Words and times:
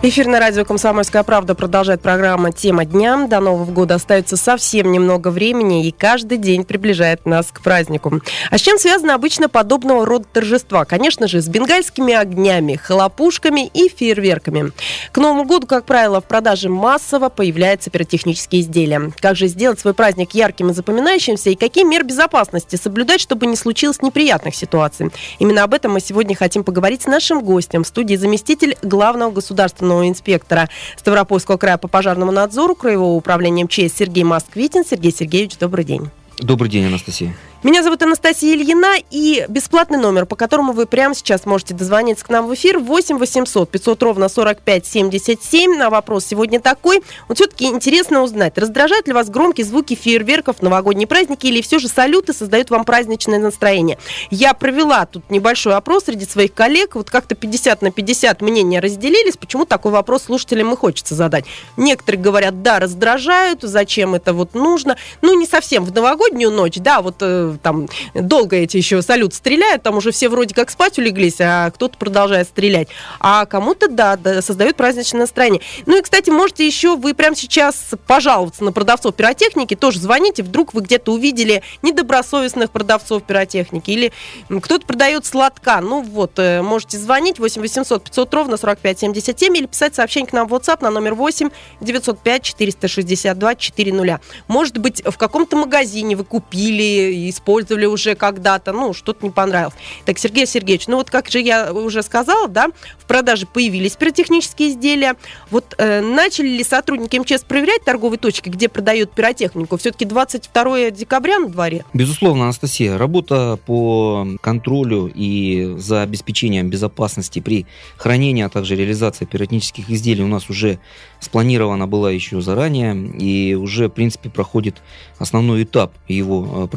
Эфир 0.00 0.28
на 0.28 0.38
радио 0.38 0.64
«Комсомольская 0.64 1.24
правда» 1.24 1.56
продолжает 1.56 2.00
программа 2.00 2.52
«Тема 2.52 2.84
дня». 2.84 3.26
До 3.26 3.40
Нового 3.40 3.68
года 3.68 3.96
остается 3.96 4.36
совсем 4.36 4.92
немного 4.92 5.26
времени, 5.26 5.88
и 5.88 5.90
каждый 5.90 6.38
день 6.38 6.62
приближает 6.62 7.26
нас 7.26 7.48
к 7.52 7.60
празднику. 7.60 8.20
А 8.48 8.58
с 8.58 8.60
чем 8.60 8.78
связано 8.78 9.16
обычно 9.16 9.48
подобного 9.48 10.06
рода 10.06 10.24
торжества? 10.32 10.84
Конечно 10.84 11.26
же, 11.26 11.42
с 11.42 11.48
бенгальскими 11.48 12.14
огнями, 12.14 12.76
хлопушками 12.76 13.66
и 13.66 13.88
фейерверками. 13.88 14.70
К 15.10 15.18
Новому 15.18 15.44
году, 15.44 15.66
как 15.66 15.84
правило, 15.84 16.20
в 16.20 16.26
продаже 16.26 16.68
массово 16.68 17.28
появляются 17.28 17.90
пиротехнические 17.90 18.60
изделия. 18.60 19.10
Как 19.18 19.34
же 19.34 19.48
сделать 19.48 19.80
свой 19.80 19.94
праздник 19.94 20.32
ярким 20.32 20.70
и 20.70 20.74
запоминающимся, 20.74 21.50
и 21.50 21.56
какие 21.56 21.82
меры 21.82 22.04
безопасности 22.04 22.76
соблюдать, 22.76 23.20
чтобы 23.20 23.46
не 23.46 23.56
случилось 23.56 24.00
неприятных 24.00 24.54
ситуаций? 24.54 25.10
Именно 25.40 25.64
об 25.64 25.74
этом 25.74 25.94
мы 25.94 26.00
сегодня 26.00 26.36
хотим 26.36 26.62
поговорить 26.62 27.02
с 27.02 27.06
нашим 27.06 27.40
гостем 27.42 27.82
в 27.82 27.88
студии 27.88 28.14
заместитель 28.14 28.76
главного 28.82 29.32
государственного 29.32 29.87
главного 29.88 30.08
инспектора 30.08 30.68
Ставропольского 30.96 31.56
края 31.56 31.78
по 31.78 31.88
пожарному 31.88 32.30
надзору 32.30 32.74
Краевого 32.74 33.14
управления 33.14 33.64
МЧС 33.64 33.96
Сергей 33.96 34.24
Москвитин. 34.24 34.84
Сергей 34.84 35.12
Сергеевич, 35.12 35.56
добрый 35.56 35.84
день. 35.84 36.10
Добрый 36.38 36.70
день, 36.70 36.86
Анастасия. 36.86 37.34
Меня 37.64 37.82
зовут 37.82 38.00
Анастасия 38.02 38.54
Ильина, 38.54 38.94
и 39.10 39.44
бесплатный 39.48 39.98
номер, 39.98 40.26
по 40.26 40.36
которому 40.36 40.72
вы 40.72 40.86
прямо 40.86 41.12
сейчас 41.12 41.44
можете 41.44 41.74
дозвониться 41.74 42.24
к 42.24 42.28
нам 42.28 42.46
в 42.46 42.54
эфир, 42.54 42.78
8 42.78 43.18
800 43.18 43.68
500 43.68 44.02
ровно 44.04 44.28
45 44.28 44.86
77. 44.86 45.76
На 45.76 45.90
вопрос 45.90 46.24
сегодня 46.24 46.60
такой. 46.60 47.02
Вот 47.26 47.38
все-таки 47.38 47.64
интересно 47.64 48.22
узнать, 48.22 48.56
раздражают 48.58 49.08
ли 49.08 49.12
вас 49.12 49.28
громкие 49.28 49.66
звуки 49.66 49.96
фейерверков 49.96 50.58
в 50.58 50.62
новогодние 50.62 51.08
праздники, 51.08 51.48
или 51.48 51.60
все 51.60 51.80
же 51.80 51.88
салюты 51.88 52.32
создают 52.32 52.70
вам 52.70 52.84
праздничное 52.84 53.40
настроение? 53.40 53.98
Я 54.30 54.54
провела 54.54 55.04
тут 55.06 55.28
небольшой 55.28 55.74
опрос 55.74 56.04
среди 56.04 56.26
своих 56.26 56.54
коллег, 56.54 56.94
вот 56.94 57.10
как-то 57.10 57.34
50 57.34 57.82
на 57.82 57.90
50 57.90 58.40
мнения 58.40 58.78
разделились, 58.78 59.36
почему 59.36 59.64
такой 59.64 59.90
вопрос 59.90 60.22
слушателям 60.22 60.72
и 60.72 60.76
хочется 60.76 61.16
задать. 61.16 61.44
Некоторые 61.76 62.22
говорят, 62.22 62.62
да, 62.62 62.78
раздражают, 62.78 63.62
зачем 63.62 64.14
это 64.14 64.32
вот 64.32 64.54
нужно, 64.54 64.96
ну 65.22 65.36
не 65.36 65.46
совсем 65.46 65.84
в 65.84 65.92
новогоднюю 65.92 66.52
ночь, 66.52 66.76
да, 66.76 67.02
вот 67.02 67.16
э, 67.20 67.47
там 67.56 67.88
долго 68.14 68.56
эти 68.56 68.76
еще 68.76 69.02
салют 69.02 69.34
стреляют, 69.34 69.82
там 69.82 69.96
уже 69.96 70.10
все 70.10 70.28
вроде 70.28 70.54
как 70.54 70.70
спать 70.70 70.98
улеглись, 70.98 71.40
а 71.40 71.70
кто-то 71.70 71.96
продолжает 71.96 72.48
стрелять. 72.48 72.88
А 73.20 73.46
кому-то, 73.46 73.88
да, 73.88 74.16
да 74.16 74.42
создают 74.42 74.76
праздничное 74.76 75.22
настроение. 75.22 75.62
Ну 75.86 75.98
и, 75.98 76.02
кстати, 76.02 76.30
можете 76.30 76.66
еще 76.66 76.96
вы 76.96 77.14
прямо 77.14 77.36
сейчас 77.36 77.94
пожаловаться 78.06 78.64
на 78.64 78.72
продавцов 78.72 79.14
пиротехники, 79.14 79.74
тоже 79.74 80.00
звоните, 80.00 80.42
вдруг 80.42 80.74
вы 80.74 80.82
где-то 80.82 81.12
увидели 81.12 81.62
недобросовестных 81.82 82.70
продавцов 82.70 83.22
пиротехники, 83.22 83.90
или 83.90 84.12
кто-то 84.48 84.86
продает 84.86 85.26
сладка, 85.26 85.80
ну 85.80 86.02
вот, 86.02 86.38
э, 86.38 86.62
можете 86.62 86.98
звонить 86.98 87.38
8 87.38 87.60
800 87.60 88.04
500 88.04 88.34
ровно 88.34 88.56
45 88.56 89.00
77 89.00 89.56
или 89.56 89.66
писать 89.66 89.94
сообщение 89.94 90.28
к 90.28 90.32
нам 90.32 90.48
в 90.48 90.54
WhatsApp 90.54 90.82
на 90.82 90.90
номер 90.90 91.14
8 91.14 91.50
905 91.80 92.42
462 92.42 93.54
400. 93.54 94.20
Может 94.48 94.78
быть, 94.78 95.02
в 95.04 95.16
каком-то 95.16 95.56
магазине 95.56 96.16
вы 96.16 96.24
купили 96.24 97.28
использовали 97.38 97.86
уже 97.86 98.14
когда-то, 98.14 98.72
ну, 98.72 98.92
что-то 98.92 99.24
не 99.24 99.30
понравилось. 99.30 99.74
Так, 100.04 100.18
Сергей 100.18 100.46
Сергеевич, 100.46 100.88
ну 100.88 100.96
вот 100.96 101.10
как 101.10 101.28
же 101.28 101.40
я 101.40 101.72
уже 101.72 102.02
сказала, 102.02 102.48
да, 102.48 102.68
в 102.98 103.06
продаже 103.06 103.46
появились 103.46 103.96
пиротехнические 103.96 104.70
изделия. 104.70 105.14
Вот 105.50 105.74
э, 105.78 106.00
начали 106.00 106.48
ли 106.48 106.64
сотрудники 106.64 107.16
МЧС 107.16 107.44
проверять 107.44 107.84
торговые 107.84 108.18
точки, 108.18 108.48
где 108.48 108.68
продают 108.68 109.12
пиротехнику? 109.12 109.76
Все-таки 109.76 110.04
22 110.04 110.90
декабря 110.90 111.38
на 111.38 111.48
дворе? 111.48 111.84
Безусловно, 111.94 112.44
Анастасия, 112.44 112.98
работа 112.98 113.58
по 113.66 114.26
контролю 114.40 115.10
и 115.14 115.74
за 115.78 116.02
обеспечением 116.02 116.68
безопасности 116.68 117.40
при 117.40 117.66
хранении, 117.96 118.42
а 118.42 118.48
также 118.48 118.76
реализации 118.76 119.24
пиротехнических 119.24 119.90
изделий 119.90 120.24
у 120.24 120.28
нас 120.28 120.50
уже 120.50 120.78
спланирована 121.20 121.86
была 121.86 122.10
еще 122.10 122.40
заранее 122.40 122.94
и 122.94 123.54
уже, 123.54 123.88
в 123.88 123.92
принципе, 123.92 124.28
проходит 124.30 124.82
основной 125.18 125.62
этап 125.64 125.92
его 126.08 126.64
э, 126.64 126.68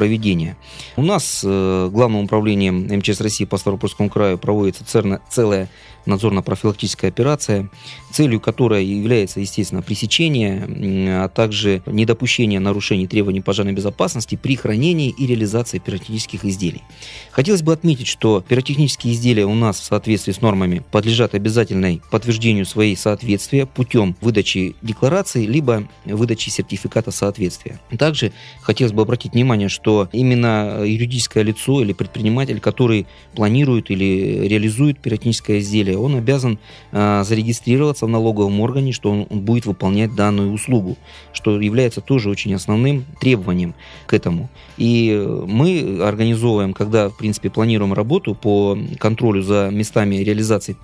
проведения. 0.52 0.56
У 0.96 1.02
нас 1.02 1.42
э, 1.44 1.88
Главным 1.92 2.24
управлением 2.24 2.86
МЧС 2.98 3.20
России 3.20 3.44
по 3.44 3.56
Ставропольскому 3.56 4.08
краю 4.08 4.38
проводится 4.38 4.84
целая 5.28 5.68
надзорно-профилактическая 6.06 7.08
операция, 7.08 7.70
целью 8.12 8.40
которой 8.40 8.84
является, 8.84 9.40
естественно, 9.40 9.82
пресечение, 9.82 11.24
а 11.24 11.28
также 11.28 11.82
недопущение 11.86 12.60
нарушений 12.60 13.06
требований 13.06 13.40
пожарной 13.40 13.72
безопасности 13.72 14.36
при 14.36 14.56
хранении 14.56 15.10
и 15.10 15.26
реализации 15.26 15.78
пиротехнических 15.78 16.44
изделий. 16.44 16.82
Хотелось 17.30 17.62
бы 17.62 17.72
отметить, 17.72 18.06
что 18.06 18.44
пиротехнические 18.46 19.14
изделия 19.14 19.46
у 19.46 19.54
нас 19.54 19.80
в 19.80 19.84
соответствии 19.84 20.32
с 20.32 20.40
нормами 20.40 20.82
подлежат 20.90 21.34
обязательной 21.34 22.02
подтверждению 22.10 22.66
своей 22.66 22.96
соответствия 22.96 23.66
путем 23.66 24.16
выдачи 24.20 24.76
декларации 24.82 25.46
либо 25.46 25.88
выдачи 26.04 26.50
сертификата 26.50 27.10
соответствия. 27.10 27.80
Также 27.98 28.32
хотелось 28.60 28.92
бы 28.92 29.02
обратить 29.02 29.32
внимание, 29.32 29.68
что 29.68 30.08
именно 30.12 30.82
юридическое 30.84 31.42
лицо 31.42 31.82
или 31.82 31.92
предприниматель, 31.92 32.60
который 32.60 33.06
планирует 33.34 33.90
или 33.90 34.46
реализует 34.46 34.98
пиротехническое 35.00 35.60
изделие, 35.60 35.91
далее, 35.92 36.04
он 36.04 36.16
обязан 36.16 36.58
э, 36.92 37.22
зарегистрироваться 37.24 38.06
в 38.06 38.08
налоговом 38.08 38.60
органе, 38.60 38.92
что 38.92 39.10
он, 39.10 39.26
он 39.30 39.40
будет 39.40 39.66
выполнять 39.66 40.14
данную 40.14 40.52
услугу, 40.52 40.96
что 41.32 41.60
является 41.60 42.00
тоже 42.00 42.30
очень 42.30 42.54
основным 42.54 43.04
требованием 43.20 43.74
к 44.06 44.14
этому. 44.14 44.48
И 44.76 45.12
мы 45.46 46.00
организовываем, 46.02 46.72
когда, 46.72 47.08
в 47.08 47.16
принципе, 47.16 47.50
планируем 47.50 47.92
работу 47.92 48.34
по 48.34 48.78
контролю 48.98 49.42
за 49.42 49.70
местами 49.70 50.16
реализации 50.16 50.76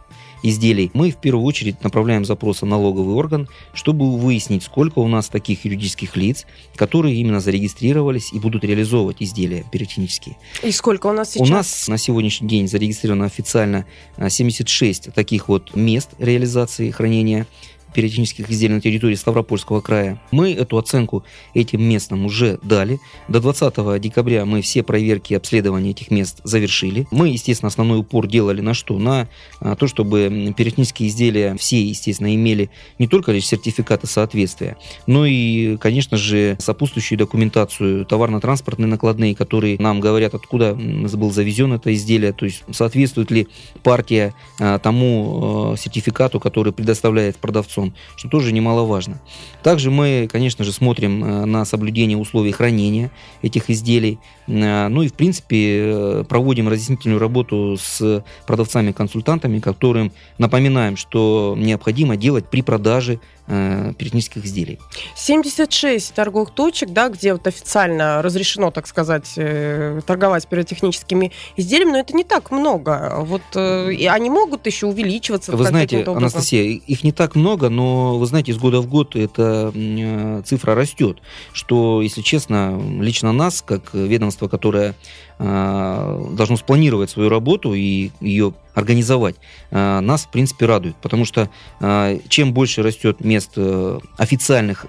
изделий, 0.43 0.91
мы 0.95 1.11
в 1.11 1.17
первую 1.17 1.45
очередь 1.45 1.83
направляем 1.83 2.25
запрос 2.25 2.63
в 2.63 2.67
налоговый 2.67 3.15
орган, 3.15 3.49
чтобы 3.75 4.17
выяснить, 4.19 4.63
сколько 4.63 4.99
у 4.99 5.09
нас 5.09 5.29
таких 5.29 5.65
юридических 5.65 6.17
лиц, 6.17 6.47
которые 6.77 7.17
именно 7.17 7.41
зарегистрировались 7.41 8.33
и 8.33 8.39
будут 8.39 8.65
реализовывать 8.65 9.17
изделия 9.21 9.65
пиротехнические. 9.71 10.37
И 10.63 10.71
сколько 10.71 11.07
у 11.07 11.13
нас 11.13 11.33
сейчас? 11.33 11.49
У 11.49 11.53
нас 11.53 11.89
на 11.89 11.99
сегодняшний 11.99 12.49
день 12.49 12.69
зарегистрировано 12.69 13.27
официально 13.27 13.87
76 14.29 15.13
таких 15.13 15.49
вот 15.49 15.75
мест 15.75 16.11
реализации 16.19 16.91
хранения 16.91 17.47
пиротехнических 17.95 18.51
изделий 18.51 18.75
на 18.75 18.81
территории 18.81 19.15
Ставропольского 19.15 19.81
края. 19.81 20.21
Мы 20.31 20.53
эту 20.53 20.79
оценку 20.79 21.25
этим 21.55 21.83
местам 21.83 22.25
уже 22.27 22.59
дали. 22.63 23.01
До 23.29 23.41
20 23.41 24.01
декабря 24.01 24.45
мы 24.45 24.63
все 24.63 24.83
проверки 24.83 25.33
и 25.33 25.37
обследования 25.37 25.91
этих 25.91 26.11
мест 26.11 26.41
завершили. 26.45 27.07
Мы, 27.11 27.29
естественно, 27.29 27.69
основной 27.69 28.01
упор 28.01 28.27
делали 28.27 28.61
на 28.61 28.75
что? 28.75 28.99
На 28.99 29.29
а, 29.61 29.77
то, 29.77 29.87
чтобы 29.87 30.55
пиротехнические 30.57 31.09
изделия 31.09 31.57
все, 31.57 31.83
естественно, 31.83 32.35
имели 32.35 32.71
не 32.99 33.09
только 33.09 33.33
лишь 33.33 33.47
сертификаты 33.47 34.07
соответствия, 34.07 34.77
но 35.07 35.27
и, 35.27 35.77
конечно 35.77 36.17
же, 36.17 36.57
сопутствующую 36.59 37.19
документацию, 37.19 38.05
товарно-транспортные 38.05 38.89
накладные, 38.89 39.35
которые 39.35 39.79
нам 39.79 40.01
говорят, 40.01 40.35
откуда 40.35 40.75
был 40.75 41.31
завезен 41.31 41.73
это 41.73 41.93
изделие, 41.95 42.33
то 42.33 42.45
есть 42.45 42.65
соответствует 42.71 43.31
ли 43.31 43.49
партия 43.83 44.35
а, 44.61 44.79
тому 44.79 45.73
а, 45.73 45.77
сертификату, 45.77 46.41
который 46.41 46.73
предоставляет 46.73 47.37
продавцу 47.37 47.78
сон, 47.79 47.95
что 48.17 48.29
тоже 48.29 48.53
немаловажно. 48.53 49.21
Также 49.63 49.91
мы, 49.91 50.29
конечно 50.31 50.65
же, 50.65 50.73
смотрим 50.73 51.25
э, 51.25 51.45
на 51.45 51.65
соблюдение 51.65 52.19
условий 52.19 52.53
хранения 52.53 53.11
этих 53.43 53.71
изделий. 53.71 54.19
Э, 54.47 54.89
ну 54.89 55.03
и, 55.03 55.09
в 55.09 55.15
принципе, 55.15 55.81
э, 55.81 56.25
проводим 56.29 56.69
разъяснительную 56.69 57.21
работу 57.21 57.77
с 57.81 58.25
продавцами-консультантами, 58.47 59.61
которым 59.61 60.13
напоминаем, 60.39 60.97
что 60.97 61.55
необходимо 61.57 62.17
делать 62.17 62.47
при 62.51 62.63
продаже 62.63 63.21
э, 63.49 63.93
пиротехнических 63.99 64.45
изделий. 64.45 64.79
76 65.17 66.15
торговых 66.15 66.51
точек, 66.51 66.91
да, 66.91 67.09
где 67.09 67.33
вот 67.33 67.47
официально 67.47 68.23
разрешено, 68.23 68.71
так 68.71 68.87
сказать, 68.87 69.33
э, 69.37 70.01
торговать 70.07 70.47
пиротехническими 70.47 71.33
изделиями, 71.57 71.93
но 71.93 71.99
это 71.99 72.15
не 72.15 72.25
так 72.25 72.51
много. 72.51 73.17
Вот 73.21 73.43
э, 73.55 73.93
и 73.93 74.07
они 74.07 74.31
могут 74.31 74.67
еще 74.67 74.87
увеличиваться. 74.87 75.57
Вы 75.57 75.65
знаете, 75.65 76.05
Анастасия, 76.05 76.63
их 76.63 77.05
не 77.05 77.13
так 77.13 77.35
много, 77.35 77.69
но 77.69 78.19
вы 78.19 78.27
знаете, 78.27 78.53
из 78.53 78.59
года 78.59 78.81
в 78.81 78.89
год 78.89 79.17
эта 79.17 79.73
э, 79.75 80.43
цифра 80.45 80.75
растет, 80.75 81.19
что, 81.53 82.03
если 82.03 82.23
честно, 82.23 82.81
лично 83.01 83.33
нас, 83.33 83.63
как 83.63 83.95
ведомство, 83.95 84.49
которое 84.49 84.95
должно 85.39 86.57
спланировать 86.57 87.11
свою 87.11 87.29
работу 87.29 87.73
и 87.73 88.11
ее 88.21 88.55
организовать, 88.79 89.37
э, 89.71 90.01
нас, 90.01 90.25
в 90.25 90.31
принципе, 90.31 90.67
радует. 90.67 90.97
Потому 90.97 91.25
что 91.25 91.51
э, 91.81 92.19
чем 92.29 92.53
больше 92.53 92.83
растет 92.83 93.25
мест 93.25 93.53
э, 93.57 93.99
официальных 94.17 94.87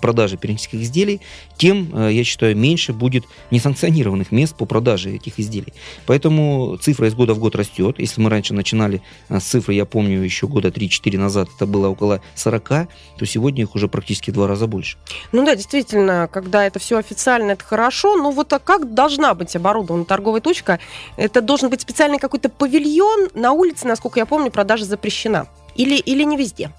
продажи 0.00 0.36
пиротехнических 0.36 0.80
изделий, 0.80 1.20
тем, 1.56 2.08
я 2.08 2.24
считаю, 2.24 2.56
меньше 2.56 2.92
будет 2.92 3.24
несанкционированных 3.50 4.30
мест 4.30 4.56
по 4.56 4.64
продаже 4.64 5.16
этих 5.16 5.40
изделий. 5.40 5.72
Поэтому 6.06 6.78
цифра 6.80 7.08
из 7.08 7.14
года 7.14 7.34
в 7.34 7.38
год 7.38 7.56
растет. 7.56 7.96
Если 7.98 8.20
мы 8.20 8.30
раньше 8.30 8.54
начинали 8.54 9.02
с 9.28 9.42
цифры, 9.42 9.74
я 9.74 9.84
помню, 9.84 10.22
еще 10.22 10.46
года 10.46 10.68
3-4 10.68 11.18
назад 11.18 11.48
это 11.56 11.66
было 11.66 11.88
около 11.88 12.20
40, 12.36 12.68
то 12.68 13.26
сегодня 13.26 13.62
их 13.62 13.74
уже 13.74 13.88
практически 13.88 14.30
в 14.30 14.34
два 14.34 14.46
раза 14.46 14.66
больше. 14.66 14.98
Ну 15.32 15.44
да, 15.44 15.56
действительно, 15.56 16.28
когда 16.30 16.64
это 16.64 16.78
все 16.78 16.98
официально, 16.98 17.52
это 17.52 17.64
хорошо. 17.64 18.16
Но 18.16 18.30
вот 18.30 18.52
а 18.52 18.58
как 18.58 18.94
должна 18.94 19.34
быть 19.34 19.56
оборудована 19.56 19.67
оборудована 19.68 20.04
торговая 20.04 20.40
точка, 20.40 20.78
это 21.16 21.40
должен 21.40 21.70
быть 21.70 21.80
специальный 21.80 22.18
какой-то 22.18 22.48
павильон. 22.48 23.28
На 23.34 23.52
улице, 23.52 23.86
насколько 23.86 24.18
я 24.18 24.26
помню, 24.26 24.50
продажа 24.50 24.84
запрещена. 24.84 25.46
Или, 25.74 25.96
или 25.96 26.24
не 26.24 26.36
везде? 26.36 26.72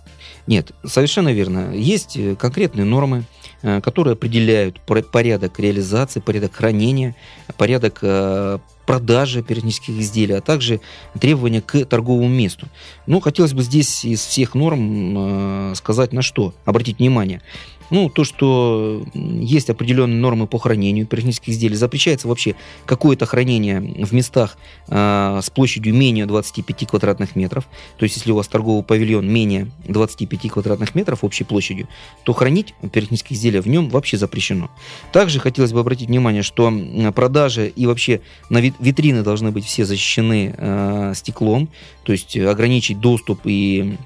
Нет, 0.47 0.71
совершенно 0.85 1.31
верно. 1.31 1.73
Есть 1.73 2.17
э, 2.17 2.35
конкретные 2.35 2.85
нормы, 2.85 3.23
э, 3.61 3.81
которые 3.81 4.13
определяют 4.13 4.81
порядок 4.81 5.59
реализации, 5.59 6.19
порядок 6.19 6.55
хранения, 6.55 7.15
порядок 7.55 7.99
э, 8.01 8.57
продажи 8.85 9.43
пиротехнических 9.43 9.99
изделий, 9.99 10.35
а 10.35 10.41
также 10.41 10.81
требования 11.19 11.61
к 11.61 11.85
торговому 11.85 12.27
месту. 12.27 12.67
Ну, 13.05 13.19
хотелось 13.19 13.53
бы 13.53 13.61
здесь 13.61 14.03
из 14.03 14.21
всех 14.21 14.55
норм 14.55 15.75
сказать 15.75 16.11
на 16.11 16.23
что, 16.23 16.55
обратить 16.65 16.97
внимание. 16.97 17.43
Ну, 17.89 18.09
то, 18.09 18.23
что 18.23 19.03
есть 19.13 19.69
определенные 19.69 20.19
нормы 20.19 20.47
по 20.47 20.59
хранению 20.59 21.05
пиротехнических 21.07 21.49
изделий, 21.49 21.75
запрещается 21.75 22.27
вообще 22.27 22.55
какое-то 22.85 23.25
хранение 23.25 23.81
в 23.81 24.13
местах 24.13 24.57
э, 24.87 25.39
с 25.41 25.49
площадью 25.49 25.93
менее 25.93 26.25
25 26.25 26.87
квадратных 26.87 27.35
метров. 27.35 27.65
То 27.97 28.03
есть, 28.03 28.17
если 28.17 28.31
у 28.31 28.35
вас 28.35 28.47
торговый 28.47 28.83
павильон 28.83 29.27
менее 29.27 29.71
25 29.87 30.51
квадратных 30.51 30.95
метров 30.95 31.23
общей 31.23 31.43
площадью, 31.43 31.87
то 32.23 32.33
хранить 32.33 32.73
пиротехнические 32.81 33.37
изделия 33.37 33.61
в 33.61 33.67
нем 33.67 33.89
вообще 33.89 34.17
запрещено. 34.17 34.69
Также 35.11 35.39
хотелось 35.39 35.73
бы 35.73 35.79
обратить 35.79 36.07
внимание, 36.07 36.43
что 36.43 36.71
продажи 37.15 37.67
и 37.67 37.85
вообще 37.85 38.21
на 38.49 38.59
витрины 38.59 39.23
должны 39.23 39.51
быть 39.51 39.65
все 39.65 39.85
защищены 39.85 40.53
э, 40.55 41.13
стеклом, 41.15 41.69
то 42.03 42.11
есть 42.11 42.37
ограничить 42.37 42.99
доступ 42.99 43.41
и 43.45 43.97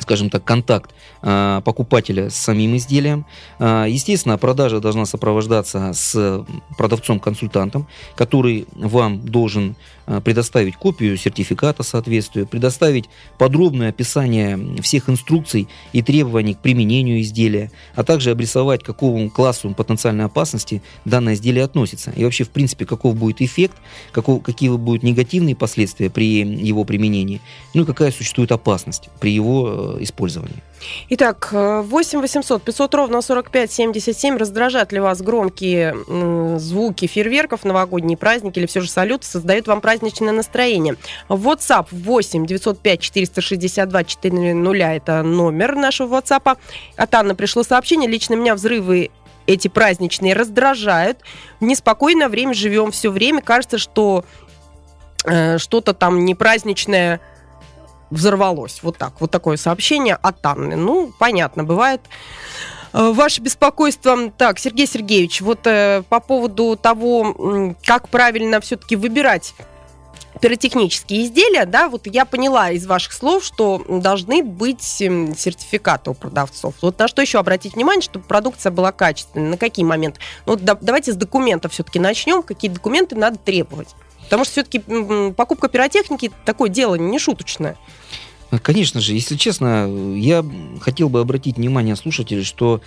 скажем 0.00 0.30
так, 0.30 0.44
контакт 0.44 0.90
э, 1.22 1.60
покупателя 1.64 2.30
с 2.30 2.36
самим 2.36 2.76
изделием. 2.76 3.26
Э, 3.58 3.86
естественно, 3.88 4.38
продажа 4.38 4.80
должна 4.80 5.06
сопровождаться 5.06 5.92
с 5.92 6.44
продавцом-консультантом, 6.76 7.86
который 8.16 8.66
вам 8.74 9.20
должен 9.20 9.76
э, 10.06 10.20
предоставить 10.20 10.76
копию 10.76 11.16
сертификата 11.16 11.82
соответствия, 11.82 12.46
предоставить 12.46 13.08
подробное 13.38 13.90
описание 13.90 14.80
всех 14.82 15.08
инструкций 15.08 15.68
и 15.92 16.02
требований 16.02 16.54
к 16.54 16.58
применению 16.58 17.20
изделия, 17.20 17.70
а 17.94 18.04
также 18.04 18.30
обрисовать, 18.30 18.82
к 18.82 18.86
какому 18.86 19.30
классу 19.30 19.70
потенциальной 19.74 20.24
опасности 20.24 20.82
данное 21.04 21.34
изделие 21.34 21.64
относится. 21.64 22.10
И 22.16 22.24
вообще, 22.24 22.44
в 22.44 22.50
принципе, 22.50 22.86
каков 22.86 23.16
будет 23.16 23.40
эффект, 23.40 23.76
каков, 24.12 24.42
какие 24.42 24.70
будут 24.70 25.02
негативные 25.02 25.56
последствия 25.56 26.10
при 26.10 26.40
его 26.40 26.84
применении, 26.84 27.40
ну 27.74 27.82
и 27.82 27.86
какая 27.86 28.12
существует 28.12 28.52
опасность 28.52 29.08
при 29.20 29.32
его 29.32 29.83
использования. 30.00 30.62
Итак, 31.08 31.48
8 31.52 32.20
800 32.20 32.62
500 32.62 32.94
ровно 32.94 33.22
45 33.22 33.72
77. 33.72 34.36
Раздражат 34.36 34.92
ли 34.92 35.00
вас 35.00 35.22
громкие 35.22 36.58
звуки 36.58 37.06
фейерверков, 37.06 37.64
новогодние 37.64 38.18
праздники 38.18 38.58
или 38.58 38.66
все 38.66 38.80
же 38.80 38.90
салют 38.90 39.24
создают 39.24 39.66
вам 39.66 39.80
праздничное 39.80 40.32
настроение? 40.32 40.96
WhatsApp 41.28 41.86
8 41.90 42.46
905 42.46 43.00
462 43.00 44.04
400 44.04 44.94
это 44.94 45.22
номер 45.22 45.76
нашего 45.76 46.18
WhatsApp. 46.18 46.58
От 46.96 47.14
Анны 47.14 47.34
пришло 47.34 47.62
сообщение. 47.62 48.08
Лично 48.08 48.34
меня 48.34 48.54
взрывы 48.54 49.10
эти 49.46 49.68
праздничные 49.68 50.34
раздражают. 50.34 51.18
В 51.60 51.64
неспокойное 51.64 52.28
время 52.28 52.54
живем 52.54 52.90
все 52.90 53.10
время. 53.10 53.40
Кажется, 53.42 53.78
что 53.78 54.24
э, 55.24 55.58
что-то 55.58 55.94
там 55.94 56.24
не 56.24 56.34
праздничное 56.34 57.20
взорвалось. 58.10 58.80
Вот 58.82 58.98
так. 58.98 59.20
Вот 59.20 59.30
такое 59.30 59.56
сообщение 59.56 60.14
от 60.14 60.44
Анны. 60.44 60.76
Ну, 60.76 61.12
понятно, 61.18 61.64
бывает. 61.64 62.00
Э, 62.92 63.12
ваше 63.12 63.40
беспокойство. 63.40 64.30
Так, 64.30 64.58
Сергей 64.58 64.86
Сергеевич, 64.86 65.40
вот 65.40 65.66
э, 65.66 66.02
по 66.08 66.20
поводу 66.20 66.76
того, 66.76 67.74
как 67.84 68.08
правильно 68.08 68.60
все-таки 68.60 68.96
выбирать 68.96 69.54
пиротехнические 70.40 71.24
изделия, 71.24 71.64
да, 71.64 71.88
вот 71.88 72.06
я 72.06 72.24
поняла 72.24 72.70
из 72.70 72.86
ваших 72.86 73.12
слов, 73.12 73.44
что 73.44 73.84
должны 73.88 74.42
быть 74.42 74.82
сертификаты 74.82 76.10
у 76.10 76.14
продавцов. 76.14 76.74
Вот 76.82 76.98
на 76.98 77.08
что 77.08 77.22
еще 77.22 77.38
обратить 77.38 77.74
внимание, 77.74 78.02
чтобы 78.02 78.24
продукция 78.24 78.70
была 78.72 78.92
качественной, 78.92 79.50
на 79.50 79.56
какие 79.56 79.84
моменты? 79.84 80.20
Ну, 80.46 80.52
вот 80.52 80.64
да, 80.64 80.76
давайте 80.80 81.12
с 81.12 81.16
документов 81.16 81.72
все-таки 81.72 81.98
начнем, 81.98 82.42
какие 82.42 82.70
документы 82.70 83.16
надо 83.16 83.38
требовать. 83.38 83.88
Потому 84.24 84.44
что 84.44 84.52
все-таки 84.52 84.80
покупка 85.32 85.68
пиротехники 85.68 86.30
такое 86.44 86.68
дело 86.68 86.96
не 86.96 87.18
шуточное. 87.18 87.76
Конечно 88.62 89.00
же, 89.00 89.14
если 89.14 89.36
честно, 89.36 89.88
я 90.16 90.44
хотел 90.80 91.08
бы 91.08 91.20
обратить 91.20 91.56
внимание 91.56 91.96
слушателей, 91.96 92.44
что 92.44 92.80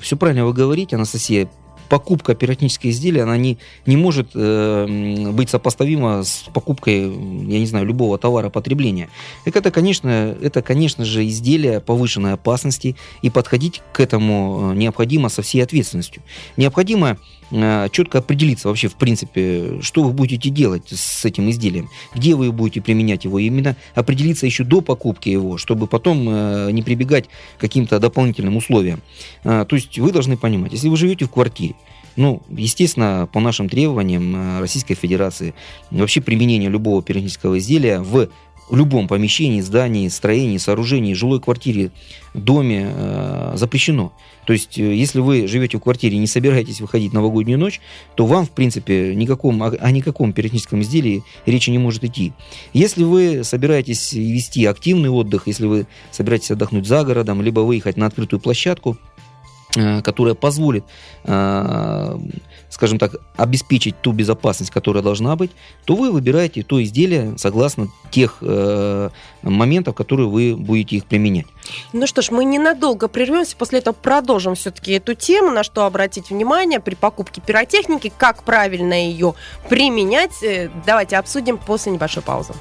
все 0.00 0.16
правильно 0.16 0.46
вы 0.46 0.52
говорите, 0.52 0.96
Анастасия, 0.96 1.50
покупка 1.92 2.34
пиротехнического 2.34 2.90
изделия, 2.90 3.24
она 3.24 3.36
не, 3.36 3.58
не 3.84 3.98
может 3.98 4.30
э, 4.34 5.30
быть 5.30 5.50
сопоставима 5.50 6.24
с 6.24 6.44
покупкой, 6.54 7.02
я 7.02 7.58
не 7.58 7.66
знаю, 7.66 7.84
любого 7.84 8.16
товара 8.16 8.48
потребления. 8.48 9.10
Так 9.44 9.56
это, 9.56 9.70
конечно, 9.70 10.34
это, 10.40 10.62
конечно 10.62 11.04
же, 11.04 11.26
изделие 11.26 11.80
повышенной 11.80 12.32
опасности, 12.32 12.96
и 13.20 13.28
подходить 13.28 13.82
к 13.92 14.00
этому 14.00 14.70
э, 14.72 14.76
необходимо 14.76 15.28
со 15.28 15.42
всей 15.42 15.62
ответственностью. 15.62 16.22
Необходимо 16.56 17.18
четко 17.92 18.18
определиться 18.18 18.68
вообще, 18.68 18.88
в 18.88 18.94
принципе, 18.94 19.80
что 19.82 20.02
вы 20.02 20.12
будете 20.12 20.50
делать 20.50 20.88
с 20.88 21.24
этим 21.24 21.50
изделием, 21.50 21.90
где 22.14 22.34
вы 22.34 22.50
будете 22.52 22.80
применять 22.80 23.24
его, 23.24 23.38
именно 23.38 23.76
определиться 23.94 24.46
еще 24.46 24.64
до 24.64 24.80
покупки 24.80 25.28
его, 25.28 25.58
чтобы 25.58 25.86
потом 25.86 26.26
э, 26.28 26.70
не 26.72 26.82
прибегать 26.82 27.28
к 27.58 27.60
каким-то 27.60 27.98
дополнительным 27.98 28.56
условиям. 28.56 29.02
То 29.42 29.68
есть 29.70 29.98
вы 29.98 30.12
должны 30.12 30.36
понимать, 30.36 30.72
если 30.72 30.88
вы 30.88 30.96
живете 30.96 31.26
в 31.26 31.30
квартире, 31.30 31.74
ну, 32.16 32.42
естественно, 32.50 33.28
по 33.32 33.40
нашим 33.40 33.68
требованиям 33.68 34.34
э, 34.36 34.60
Российской 34.60 34.94
Федерации, 34.94 35.54
вообще 35.90 36.20
применение 36.20 36.68
любого 36.68 37.02
пиротехнического 37.02 37.58
изделия 37.58 38.00
в 38.00 38.28
любом 38.76 39.08
помещении, 39.08 39.60
здании, 39.60 40.08
строении, 40.08 40.56
сооружении, 40.56 41.14
жилой 41.14 41.40
квартире, 41.40 41.90
доме 42.34 42.88
э, 42.90 43.52
запрещено. 43.56 44.12
То 44.46 44.52
есть, 44.52 44.78
э, 44.78 44.94
если 44.94 45.20
вы 45.20 45.46
живете 45.46 45.78
в 45.78 45.80
квартире 45.80 46.16
и 46.16 46.18
не 46.18 46.26
собираетесь 46.26 46.80
выходить 46.80 47.10
в 47.10 47.14
новогоднюю 47.14 47.58
ночь, 47.58 47.80
то 48.14 48.26
вам, 48.26 48.46
в 48.46 48.50
принципе, 48.50 49.14
никаком, 49.14 49.62
о, 49.62 49.68
о 49.68 49.90
никаком 49.90 50.32
пиротехническом 50.32 50.80
изделии 50.80 51.22
речи 51.44 51.70
не 51.70 51.78
может 51.78 52.02
идти. 52.04 52.32
Если 52.72 53.04
вы 53.04 53.44
собираетесь 53.44 54.12
вести 54.12 54.64
активный 54.64 55.10
отдых, 55.10 55.46
если 55.46 55.66
вы 55.66 55.86
собираетесь 56.10 56.50
отдохнуть 56.50 56.86
за 56.86 57.04
городом, 57.04 57.42
либо 57.42 57.60
выехать 57.60 57.96
на 57.96 58.06
открытую 58.06 58.40
площадку, 58.40 58.96
Э, 59.74 60.02
которая 60.02 60.34
позволит, 60.34 60.84
э, 61.24 62.18
скажем 62.82 62.98
так, 62.98 63.12
обеспечить 63.36 63.94
ту 64.00 64.10
безопасность, 64.10 64.72
которая 64.72 65.04
должна 65.04 65.36
быть, 65.36 65.52
то 65.84 65.94
вы 65.94 66.10
выбираете 66.10 66.64
то 66.64 66.82
изделие 66.82 67.38
согласно 67.38 67.86
тех 68.10 68.38
э, 68.40 69.10
моментов, 69.42 69.94
которые 69.94 70.28
вы 70.28 70.56
будете 70.56 70.96
их 70.96 71.04
применять. 71.04 71.46
Ну 71.92 72.08
что 72.08 72.22
ж, 72.22 72.32
мы 72.32 72.44
ненадолго 72.44 73.06
прервемся, 73.06 73.54
после 73.56 73.78
этого 73.78 73.94
продолжим 73.94 74.56
все-таки 74.56 74.90
эту 74.94 75.14
тему, 75.14 75.52
на 75.52 75.62
что 75.62 75.84
обратить 75.84 76.30
внимание 76.30 76.80
при 76.80 76.96
покупке 76.96 77.40
пиротехники, 77.40 78.12
как 78.18 78.42
правильно 78.42 78.94
ее 78.94 79.34
применять. 79.68 80.44
Давайте 80.84 81.18
обсудим 81.18 81.58
после 81.58 81.92
небольшой 81.92 82.24
паузы. 82.24 82.52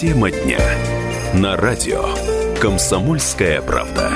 Тема 0.00 0.30
дня 0.30 0.58
на 1.34 1.58
радио 1.58 2.02
«Комсомольская 2.62 3.60
правда». 3.60 4.10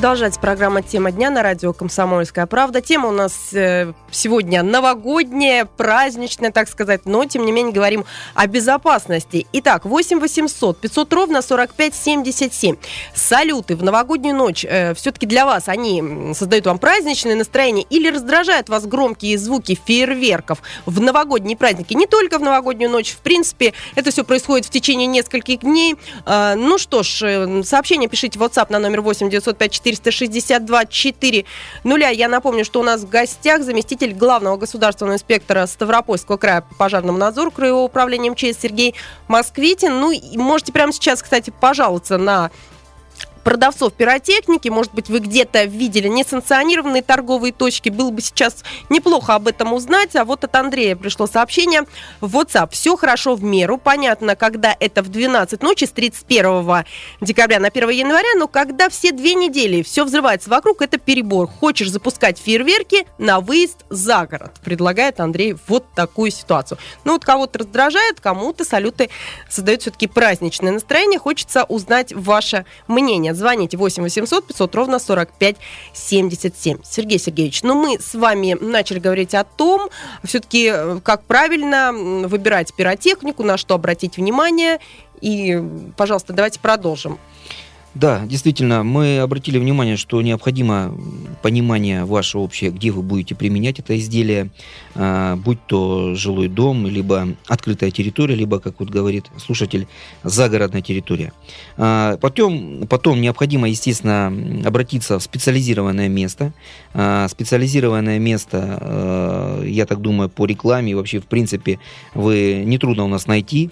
Продолжается 0.00 0.40
программа 0.40 0.80
«Тема 0.80 1.12
дня» 1.12 1.28
на 1.28 1.42
радио 1.42 1.74
«Комсомольская 1.74 2.46
правда». 2.46 2.80
Тема 2.80 3.10
у 3.10 3.12
нас 3.12 3.52
э, 3.52 3.92
сегодня 4.10 4.62
новогодняя, 4.62 5.66
праздничная, 5.66 6.50
так 6.50 6.70
сказать, 6.70 7.02
но, 7.04 7.26
тем 7.26 7.44
не 7.44 7.52
менее, 7.52 7.74
говорим 7.74 8.06
о 8.34 8.46
безопасности. 8.46 9.46
Итак, 9.52 9.84
8 9.84 10.18
800 10.18 10.80
500 10.80 11.12
ровно 11.12 11.42
45 11.42 11.94
77. 11.94 12.76
Салюты 13.14 13.76
в 13.76 13.82
новогоднюю 13.82 14.34
ночь 14.34 14.64
э, 14.66 14.94
все-таки 14.94 15.26
для 15.26 15.44
вас, 15.44 15.68
они 15.68 16.32
создают 16.32 16.64
вам 16.64 16.78
праздничное 16.78 17.34
настроение 17.34 17.84
или 17.90 18.08
раздражают 18.08 18.70
вас 18.70 18.86
громкие 18.86 19.36
звуки 19.36 19.78
фейерверков 19.84 20.62
в 20.86 20.98
новогодние 20.98 21.58
праздники? 21.58 21.92
Не 21.92 22.06
только 22.06 22.38
в 22.38 22.42
новогоднюю 22.42 22.90
ночь, 22.90 23.12
в 23.12 23.18
принципе, 23.18 23.74
это 23.96 24.10
все 24.10 24.24
происходит 24.24 24.64
в 24.64 24.70
течение 24.70 25.06
нескольких 25.06 25.60
дней. 25.60 25.96
Э, 26.24 26.54
ну 26.56 26.78
что 26.78 27.02
ж, 27.02 27.22
э, 27.22 27.62
сообщение 27.64 28.08
пишите 28.08 28.38
в 28.38 28.42
WhatsApp 28.42 28.72
на 28.72 28.78
номер 28.78 29.02
8 29.02 29.28
905 29.28 29.89
462 29.96 30.86
4 30.86 31.44
нуля. 31.84 32.08
Я 32.08 32.28
напомню, 32.28 32.64
что 32.64 32.80
у 32.80 32.82
нас 32.82 33.02
в 33.02 33.08
гостях 33.08 33.62
заместитель 33.62 34.12
главного 34.12 34.56
государственного 34.56 35.14
инспектора 35.14 35.66
Ставропольского 35.66 36.36
края 36.36 36.62
по 36.62 36.74
пожарному 36.74 37.18
надзору 37.18 37.50
Краевого 37.50 37.84
управления 37.84 38.30
МЧС 38.30 38.60
Сергей 38.60 38.94
Москвитин. 39.28 40.00
Ну, 40.00 40.12
можете 40.34 40.72
прямо 40.72 40.92
сейчас, 40.92 41.22
кстати, 41.22 41.50
пожаловаться 41.50 42.18
на 42.18 42.50
продавцов 43.42 43.92
пиротехники. 43.92 44.68
Может 44.68 44.94
быть, 44.94 45.08
вы 45.08 45.18
где-то 45.18 45.64
видели 45.64 46.08
несанкционированные 46.08 47.02
торговые 47.02 47.52
точки. 47.52 47.88
Было 47.88 48.10
бы 48.10 48.20
сейчас 48.20 48.64
неплохо 48.88 49.34
об 49.34 49.48
этом 49.48 49.72
узнать. 49.72 50.16
А 50.16 50.24
вот 50.24 50.44
от 50.44 50.54
Андрея 50.54 50.96
пришло 50.96 51.26
сообщение 51.26 51.82
в 52.20 52.36
WhatsApp. 52.36 52.70
Все 52.72 52.96
хорошо 52.96 53.34
в 53.34 53.42
меру. 53.42 53.78
Понятно, 53.78 54.36
когда 54.36 54.76
это 54.78 55.02
в 55.02 55.08
12 55.08 55.62
ночи 55.62 55.84
с 55.84 55.90
31 55.90 56.84
декабря 57.20 57.60
на 57.60 57.68
1 57.68 57.90
января, 57.90 58.34
но 58.36 58.48
когда 58.48 58.88
все 58.88 59.12
две 59.12 59.34
недели 59.34 59.82
все 59.82 60.04
взрывается 60.04 60.50
вокруг, 60.50 60.82
это 60.82 60.98
перебор. 60.98 61.48
Хочешь 61.48 61.90
запускать 61.90 62.38
фейерверки 62.38 63.06
на 63.18 63.40
выезд 63.40 63.84
за 63.88 64.26
город. 64.26 64.52
Предлагает 64.64 65.20
Андрей 65.20 65.56
вот 65.66 65.86
такую 65.94 66.30
ситуацию. 66.30 66.78
Ну 67.04 67.12
вот 67.12 67.24
кого-то 67.24 67.60
раздражает, 67.60 68.20
кому-то 68.20 68.64
салюты 68.64 69.10
создают 69.48 69.82
все-таки 69.82 70.06
праздничное 70.06 70.72
настроение. 70.72 71.18
Хочется 71.18 71.64
узнать 71.64 72.12
ваше 72.12 72.64
мнение. 72.88 73.29
Звоните 73.36 73.76
8 73.76 74.02
800 74.02 74.46
500 74.46 74.74
ровно 74.74 74.98
45 74.98 75.56
77. 75.92 76.78
Сергей 76.84 77.18
Сергеевич, 77.18 77.62
ну 77.62 77.74
мы 77.74 77.98
с 78.00 78.14
вами 78.14 78.56
начали 78.60 78.98
говорить 78.98 79.34
о 79.34 79.44
том, 79.44 79.90
все-таки 80.24 80.72
как 81.02 81.24
правильно 81.24 81.92
выбирать 81.92 82.74
пиротехнику, 82.74 83.42
на 83.42 83.56
что 83.56 83.74
обратить 83.74 84.16
внимание. 84.16 84.78
И, 85.20 85.62
пожалуйста, 85.96 86.32
давайте 86.32 86.60
продолжим. 86.60 87.18
Да, 87.94 88.24
действительно, 88.24 88.84
мы 88.84 89.18
обратили 89.18 89.58
внимание, 89.58 89.96
что 89.96 90.22
необходимо 90.22 90.96
понимание 91.42 92.04
ваше 92.04 92.38
общее, 92.38 92.70
где 92.70 92.92
вы 92.92 93.02
будете 93.02 93.34
применять 93.34 93.80
это 93.80 93.98
изделие, 93.98 94.50
а, 94.94 95.34
будь 95.34 95.58
то 95.66 96.14
жилой 96.14 96.46
дом, 96.46 96.86
либо 96.86 97.34
открытая 97.48 97.90
территория, 97.90 98.36
либо, 98.36 98.60
как 98.60 98.78
вот 98.78 98.90
говорит 98.90 99.26
слушатель, 99.38 99.88
загородная 100.22 100.82
территория. 100.82 101.32
А, 101.76 102.16
потом, 102.18 102.86
потом 102.88 103.20
необходимо, 103.20 103.68
естественно, 103.68 104.32
обратиться 104.64 105.18
в 105.18 105.22
специализированное 105.24 106.08
место. 106.08 106.52
А, 106.94 107.26
специализированное 107.28 108.20
место, 108.20 109.60
я 109.64 109.84
так 109.86 110.00
думаю, 110.00 110.28
по 110.28 110.46
рекламе, 110.46 110.94
вообще, 110.94 111.18
в 111.18 111.26
принципе, 111.26 111.80
вы 112.14 112.62
нетрудно 112.64 113.04
у 113.04 113.08
нас 113.08 113.26
найти. 113.26 113.70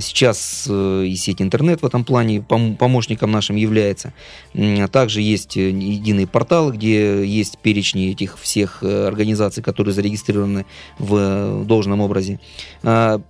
Сейчас 0.00 0.66
э, 0.68 1.04
и 1.06 1.14
сеть 1.14 1.42
интернет 1.42 1.82
в 1.82 1.86
этом 1.86 2.04
плане 2.04 2.42
помощником 2.42 3.30
нашим 3.30 3.56
является. 3.60 4.12
Также 4.90 5.20
есть 5.20 5.56
э, 5.56 5.70
единые 5.70 6.26
порталы, 6.26 6.72
где 6.72 7.24
есть 7.26 7.58
перечни 7.58 8.10
этих 8.10 8.38
всех 8.38 8.82
э, 8.82 9.06
организаций, 9.06 9.62
которые 9.62 9.94
зарегистрированы 9.94 10.66
в 10.98 11.64
должном 11.64 12.00
образе. 12.00 12.40
А, 12.82 13.20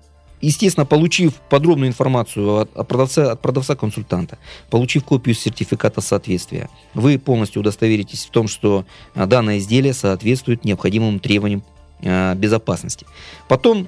естественно, 0.41 0.87
получив 0.87 1.35
подробную 1.49 1.89
информацию 1.89 2.61
от, 2.61 2.77
от 2.77 2.89
продавца, 2.89 3.33
от 3.33 3.41
продавца-консультанта, 3.41 4.39
получив 4.71 5.05
копию 5.05 5.35
сертификата 5.35 6.01
соответствия, 6.01 6.69
вы 6.95 7.19
полностью 7.19 7.61
удостоверитесь 7.61 8.25
в 8.25 8.31
том, 8.31 8.49
что 8.49 8.85
данное 9.15 9.59
изделие 9.59 9.93
соответствует 9.93 10.65
необходимым 10.65 11.21
требованиям 11.21 11.63
безопасности. 12.03 13.05
Потом 13.47 13.87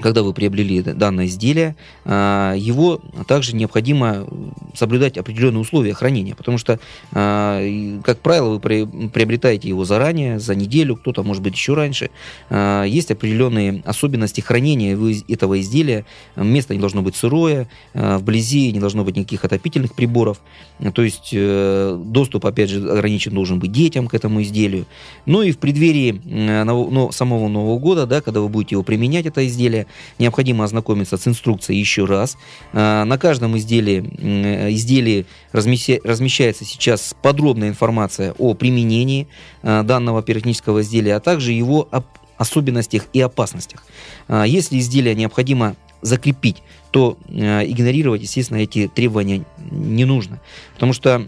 когда 0.00 0.22
вы 0.22 0.32
приобрели 0.32 0.82
данное 0.82 1.26
изделие, 1.26 1.76
а, 2.04 2.54
его 2.54 3.00
также 3.26 3.54
необходимо 3.56 4.26
соблюдать 4.74 5.16
определенные 5.16 5.60
условия 5.60 5.94
хранения, 5.94 6.34
потому 6.34 6.58
что, 6.58 6.78
а, 7.12 7.62
как 8.02 8.20
правило, 8.20 8.58
вы 8.58 8.60
приобретаете 8.60 9.68
его 9.68 9.84
заранее, 9.84 10.38
за 10.38 10.54
неделю, 10.54 10.96
кто-то, 10.96 11.22
может 11.22 11.42
быть, 11.42 11.54
еще 11.54 11.74
раньше. 11.74 12.10
А, 12.50 12.84
есть 12.84 13.10
определенные 13.10 13.82
особенности 13.84 14.40
хранения 14.40 14.96
этого 15.28 15.60
изделия. 15.60 16.04
Место 16.36 16.74
не 16.74 16.80
должно 16.80 17.02
быть 17.02 17.16
сырое, 17.16 17.68
вблизи 17.94 18.72
не 18.72 18.80
должно 18.80 19.04
быть 19.04 19.16
никаких 19.16 19.44
отопительных 19.44 19.94
приборов. 19.94 20.40
То 20.94 21.02
есть 21.02 21.30
э, 21.32 22.02
доступ, 22.04 22.46
опять 22.46 22.70
же, 22.70 22.90
ограничен 22.90 23.34
должен 23.34 23.58
быть 23.58 23.72
детям 23.72 24.08
к 24.08 24.14
этому 24.14 24.42
изделию. 24.42 24.86
Ну 25.24 25.42
и 25.42 25.52
в 25.52 25.58
преддверии 25.58 26.20
ну, 26.24 27.12
самого 27.12 27.48
Нового 27.48 27.78
года, 27.78 28.06
да, 28.06 28.20
когда 28.20 28.40
вы 28.40 28.48
будете 28.48 28.74
его 28.74 28.82
применять, 28.82 29.26
это 29.26 29.46
изделие, 29.46 29.85
необходимо 30.18 30.64
ознакомиться 30.64 31.16
с 31.16 31.26
инструкцией 31.26 31.78
еще 31.78 32.04
раз. 32.04 32.36
А, 32.72 33.04
на 33.04 33.18
каждом 33.18 33.56
изделии, 33.56 34.00
изделии 34.72 35.26
размещается 35.52 36.64
сейчас 36.64 37.14
подробная 37.22 37.68
информация 37.68 38.32
о 38.38 38.54
применении 38.54 39.28
а, 39.62 39.82
данного 39.82 40.22
пиротехнического 40.22 40.82
изделия, 40.82 41.16
а 41.16 41.20
также 41.20 41.52
его 41.52 41.88
особенностях 42.36 43.06
и 43.12 43.20
опасностях. 43.20 43.84
А, 44.28 44.44
если 44.44 44.78
изделие 44.78 45.14
необходимо 45.14 45.76
закрепить, 46.02 46.62
то 46.90 47.18
игнорировать, 47.28 48.22
естественно, 48.22 48.58
эти 48.58 48.86
требования 48.86 49.44
не 49.70 50.04
нужно. 50.04 50.40
Потому 50.74 50.92
что 50.92 51.26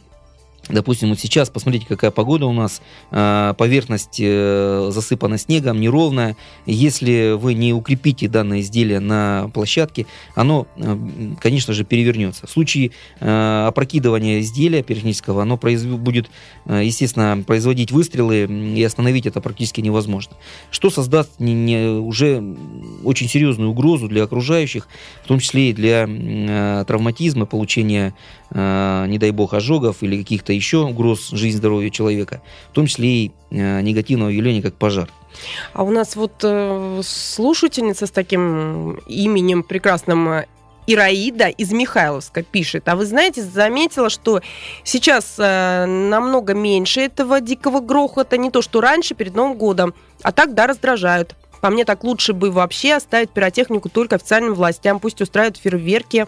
Допустим, 0.68 1.08
вот 1.10 1.18
сейчас 1.18 1.48
посмотрите, 1.48 1.87
какая 1.87 2.10
погода 2.10 2.46
у 2.46 2.52
нас. 2.52 2.82
А, 3.10 3.54
поверхность 3.54 4.18
э, 4.20 4.90
засыпана 4.92 5.38
снегом, 5.38 5.80
неровная. 5.80 6.37
Если 6.66 7.32
вы 7.32 7.54
не 7.54 7.72
укрепите 7.72 8.28
данное 8.28 8.60
изделие 8.60 9.00
на 9.00 9.50
площадке, 9.54 10.06
оно, 10.34 10.66
э, 10.76 10.98
конечно 11.40 11.72
же, 11.72 11.84
перевернется. 11.84 12.46
В 12.46 12.50
случае 12.50 12.90
э, 13.20 13.66
опрокидывания 13.66 14.40
изделия 14.40 14.82
пиротехнического, 14.82 15.42
оно 15.42 15.56
будет, 15.56 16.30
естественно, 16.66 17.42
производить 17.46 17.90
выстрелы, 17.90 18.44
и 18.76 18.82
остановить 18.82 19.26
это 19.26 19.40
практически 19.40 19.80
невозможно. 19.80 20.37
Что 20.70 20.90
создаст 20.90 21.40
уже 21.40 22.56
очень 23.04 23.28
серьезную 23.28 23.70
угрозу 23.70 24.08
для 24.08 24.25
окружающих, 24.25 24.88
в 25.25 25.28
том 25.28 25.38
числе 25.38 25.70
и 25.70 25.72
для 25.72 26.84
травматизма, 26.87 27.46
получения, 27.46 28.14
не 28.50 29.18
дай 29.18 29.30
бог, 29.30 29.54
ожогов 29.54 30.02
или 30.02 30.18
каких-то 30.18 30.58
еще 30.59 30.79
угроз 30.79 31.31
жизни 31.31 31.59
здоровья 31.59 31.91
человека, 31.91 32.43
в 32.71 32.75
том 32.75 32.87
числе 32.87 33.09
и 33.09 33.33
э, 33.50 33.81
негативного 33.81 34.29
явления, 34.29 34.62
как 34.62 34.75
пожар. 34.75 35.09
А 35.73 35.83
у 35.83 35.91
нас 35.91 36.17
вот 36.17 36.33
э, 36.43 37.00
слушательница 37.05 38.07
с 38.07 38.11
таким 38.11 38.97
именем 39.07 39.62
прекрасным 39.62 40.29
э, 40.29 40.47
Ираида 40.87 41.49
из 41.49 41.73
Михайловска 41.73 42.43
пишет. 42.43 42.88
А 42.88 42.97
вы 42.97 43.05
знаете, 43.05 43.43
заметила, 43.43 44.09
что 44.09 44.41
сейчас 44.85 45.35
намного 45.37 46.55
меньше 46.55 47.03
этого 47.03 47.43
дикого 47.43 47.81
грохота, 47.81 48.38
не 48.38 48.50
то 48.50 48.62
что 48.62 48.81
раньше, 48.81 49.15
перед 49.15 49.35
Новым 49.35 49.59
годом. 49.59 49.93
А 50.23 50.33
так, 50.33 50.55
да, 50.55 50.67
раздражают. 50.67 51.37
По 51.61 51.71
мне, 51.71 51.85
так 51.85 52.05
лучше 52.05 52.33
бы 52.33 52.50
вообще 52.50 52.95
оставить 52.95 53.31
пиротехнику 53.31 53.88
только 53.88 54.17
официальным 54.17 54.55
властям. 54.55 55.00
Пусть 55.00 55.21
устраивают 55.21 55.57
фейерверки 55.57 56.27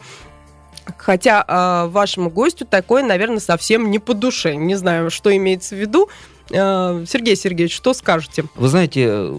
Хотя 0.99 1.45
э, 1.47 1.89
вашему 1.89 2.31
гостю 2.31 2.67
такое, 2.67 3.03
наверное, 3.03 3.41
совсем 3.41 3.91
не 3.91 3.99
по 3.99 4.15
душе. 4.15 4.57
Не 4.57 4.75
знаю, 4.75 5.11
что 5.11 5.35
имеется 5.37 5.75
в 5.75 5.79
виду. 5.79 6.09
Э, 6.51 7.05
Сергей 7.07 7.37
Сергеевич, 7.37 7.75
что 7.75 7.95
скажете? 7.95 8.45
Вы 8.57 8.69
знаете, 8.69 9.33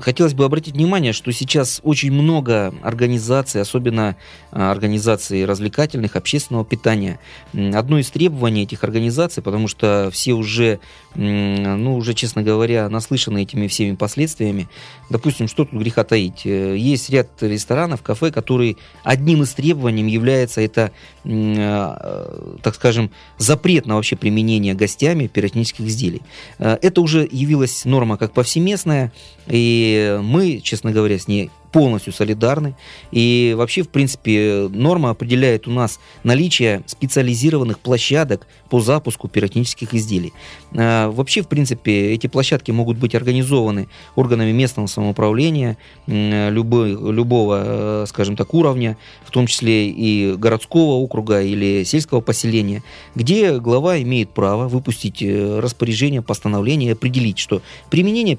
хотелось 0.00 0.34
бы 0.34 0.44
обратить 0.44 0.74
внимание, 0.74 1.12
что 1.12 1.32
сейчас 1.32 1.80
очень 1.82 2.12
много 2.12 2.74
организаций, 2.82 3.60
особенно 3.60 4.16
а, 4.50 4.70
организаций 4.70 5.44
развлекательных, 5.44 6.16
общественного 6.16 6.64
питания. 6.64 7.18
Одно 7.52 7.98
из 7.98 8.10
требований 8.10 8.62
этих 8.62 8.84
организаций, 8.84 9.42
потому 9.42 9.68
что 9.68 10.10
все 10.12 10.32
уже, 10.32 10.80
ну, 11.14 11.96
уже, 11.96 12.14
честно 12.14 12.42
говоря, 12.42 12.88
наслышаны 12.88 13.42
этими 13.42 13.66
всеми 13.66 13.96
последствиями. 13.96 14.68
Допустим, 15.10 15.48
что 15.48 15.64
тут 15.64 15.80
греха 15.80 16.04
таить? 16.04 16.42
Э, 16.44 16.76
есть 16.76 17.10
ряд 17.10 17.28
ресторанов, 17.40 18.02
кафе, 18.02 18.30
которые 18.30 18.76
одним 19.02 19.42
из 19.42 19.52
требований 19.54 20.04
является 20.10 20.60
это, 20.60 20.92
так 21.24 22.74
скажем, 22.74 23.10
запрет 23.38 23.86
на 23.86 23.94
вообще 23.94 24.16
применение 24.16 24.74
гостями 24.74 25.26
пиротехнических 25.26 25.86
изделий. 25.86 26.22
Э, 26.58 26.78
это 26.82 27.00
уже 27.00 27.28
явилась 27.30 27.84
норма 27.84 28.16
как 28.16 28.32
повсеместная, 28.32 29.12
и 29.46 30.18
мы, 30.22 30.60
честно 30.60 30.92
говоря, 30.92 31.18
с 31.18 31.28
ней 31.28 31.50
полностью 31.74 32.12
солидарны. 32.12 32.76
И 33.10 33.52
вообще, 33.58 33.82
в 33.82 33.88
принципе, 33.88 34.68
норма 34.70 35.10
определяет 35.10 35.66
у 35.66 35.72
нас 35.72 35.98
наличие 36.22 36.84
специализированных 36.86 37.80
площадок 37.80 38.46
по 38.70 38.80
запуску 38.80 39.26
пиротехнических 39.26 39.92
изделий. 39.92 40.32
А, 40.72 41.10
вообще, 41.10 41.42
в 41.42 41.48
принципе, 41.48 42.12
эти 42.12 42.28
площадки 42.28 42.70
могут 42.70 42.98
быть 42.98 43.16
организованы 43.16 43.88
органами 44.14 44.52
местного 44.52 44.86
самоуправления, 44.86 45.76
любой, 46.06 46.90
любого, 46.90 48.04
скажем 48.06 48.36
так, 48.36 48.54
уровня, 48.54 48.96
в 49.24 49.32
том 49.32 49.48
числе 49.48 49.88
и 49.90 50.36
городского 50.36 50.92
округа 50.92 51.42
или 51.42 51.82
сельского 51.82 52.20
поселения, 52.20 52.84
где 53.16 53.58
глава 53.58 54.00
имеет 54.00 54.30
право 54.30 54.68
выпустить 54.68 55.22
э, 55.22 55.58
распоряжение, 55.58 56.22
постановление 56.22 56.92
определить, 56.92 57.38
что 57.38 57.62
применение 57.90 58.36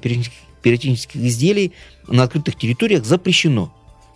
пиротехнических 0.66 1.20
изделий 1.20 1.72
на 2.08 2.24
открытых 2.24 2.56
территориях 2.56 3.04
запрещено. 3.04 3.72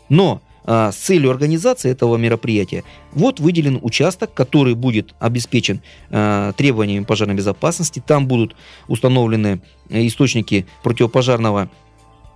Но 0.09 0.43
а, 0.65 0.91
с 0.91 0.97
целью 0.97 1.31
организации 1.31 1.93
этого 1.93 2.17
мероприятия 2.17 2.83
вот 3.13 3.39
выделен 3.39 3.79
участок, 3.83 4.35
который 4.35 4.75
будет 4.75 5.15
обеспечен 5.21 5.81
а, 6.11 6.53
требованиями 6.55 7.05
пожарной 7.05 7.37
безопасности. 7.37 8.03
Там 8.05 8.27
будут 8.27 8.57
установлены 8.89 9.61
источники 9.91 10.67
противопожарного 10.83 11.71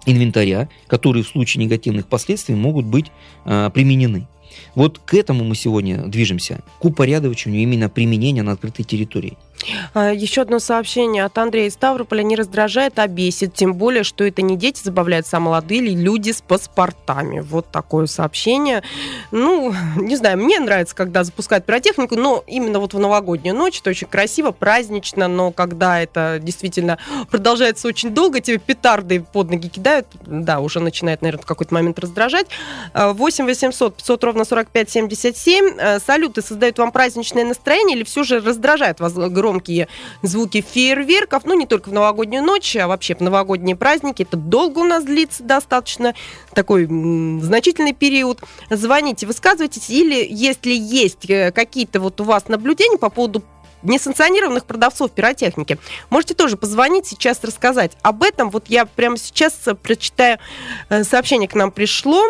инвентаря, 0.06 0.68
которые 0.86 1.24
в 1.24 1.28
случае 1.28 1.64
негативных 1.64 2.06
последствий 2.06 2.54
могут 2.54 2.86
быть 2.86 3.06
а, 3.44 3.68
применены. 3.70 4.28
Вот 4.76 5.00
к 5.00 5.14
этому 5.14 5.42
мы 5.42 5.56
сегодня 5.56 6.04
движемся, 6.04 6.60
к 6.78 6.84
упорядочению 6.84 7.62
именно 7.62 7.88
применения 7.88 8.44
на 8.44 8.52
открытой 8.52 8.84
территории. 8.84 9.36
А, 9.94 10.12
Еще 10.12 10.42
одно 10.42 10.58
сообщение 10.58 11.24
от 11.24 11.36
Андрея 11.38 11.70
Ставрополя. 11.70 12.22
Не 12.22 12.36
раздражает, 12.36 12.98
а 12.98 13.06
бесит. 13.06 13.54
Тем 13.54 13.74
более, 13.74 14.04
что 14.04 14.24
это 14.24 14.42
не 14.42 14.56
дети 14.56 14.80
забавляются, 14.82 15.36
а 15.36 15.40
молодые 15.40 15.80
люди 15.80 16.30
с 16.30 16.40
паспортами. 16.40 17.40
Вот 17.40 17.70
такое 17.70 18.06
сообщение. 18.06 18.82
Ну, 19.30 19.74
не 19.96 20.16
знаю, 20.16 20.38
мне 20.38 20.60
нравится, 20.60 20.94
когда 20.94 21.24
запускают 21.24 21.64
пиротехнику, 21.66 22.16
но 22.16 22.44
именно 22.46 22.78
вот 22.78 22.94
в 22.94 22.98
новогоднюю 22.98 23.56
ночь 23.56 23.80
это 23.80 23.90
очень 23.90 24.06
красиво, 24.06 24.50
празднично, 24.52 25.28
но 25.28 25.50
когда 25.50 26.00
это 26.00 26.38
действительно 26.40 26.98
продолжается 27.30 27.88
очень 27.88 28.10
долго, 28.10 28.40
тебе 28.40 28.58
петарды 28.58 29.20
под 29.20 29.50
ноги 29.50 29.68
кидают, 29.68 30.06
да, 30.26 30.60
уже 30.60 30.80
начинает, 30.80 31.22
наверное, 31.22 31.42
в 31.42 31.46
какой-то 31.46 31.74
момент 31.74 31.98
раздражать. 31.98 32.46
8 32.94 33.46
800 33.46 33.96
500 33.96 34.24
ровно 34.24 34.44
45 34.44 34.90
77. 34.90 35.98
Салюты 36.04 36.42
создают 36.42 36.78
вам 36.78 36.92
праздничное 36.92 37.44
настроение 37.44 37.96
или 37.96 38.04
все 38.04 38.24
же 38.24 38.40
раздражает 38.40 39.00
вас 39.00 39.12
громкие 39.54 39.88
звуки 40.22 40.60
фейерверков, 40.60 41.44
ну, 41.44 41.54
не 41.54 41.66
только 41.66 41.90
в 41.90 41.92
новогоднюю 41.92 42.42
ночь, 42.42 42.76
а 42.76 42.88
вообще 42.88 43.14
в 43.14 43.20
новогодние 43.20 43.76
праздники. 43.76 44.22
Это 44.22 44.36
долго 44.36 44.80
у 44.80 44.84
нас 44.84 45.04
длится 45.04 45.44
достаточно, 45.44 46.14
такой 46.54 46.86
значительный 46.86 47.92
период. 47.92 48.40
Звоните, 48.70 49.26
высказывайтесь, 49.26 49.90
или 49.90 50.26
если 50.28 50.72
есть 50.72 51.30
э, 51.30 51.52
какие-то 51.52 52.00
вот 52.00 52.20
у 52.20 52.24
вас 52.24 52.48
наблюдения 52.48 52.98
по 52.98 53.10
поводу 53.10 53.44
несанкционированных 53.82 54.64
продавцов 54.64 55.10
пиротехники. 55.12 55.78
Можете 56.10 56.34
тоже 56.34 56.56
позвонить 56.56 57.06
сейчас 57.06 57.44
рассказать 57.44 57.92
об 58.02 58.22
этом. 58.22 58.50
Вот 58.50 58.64
я 58.68 58.86
прямо 58.86 59.16
сейчас 59.18 59.54
э, 59.66 59.74
прочитаю 59.74 60.38
э, 60.88 61.04
сообщение 61.04 61.48
к 61.48 61.54
нам 61.54 61.70
пришло. 61.70 62.24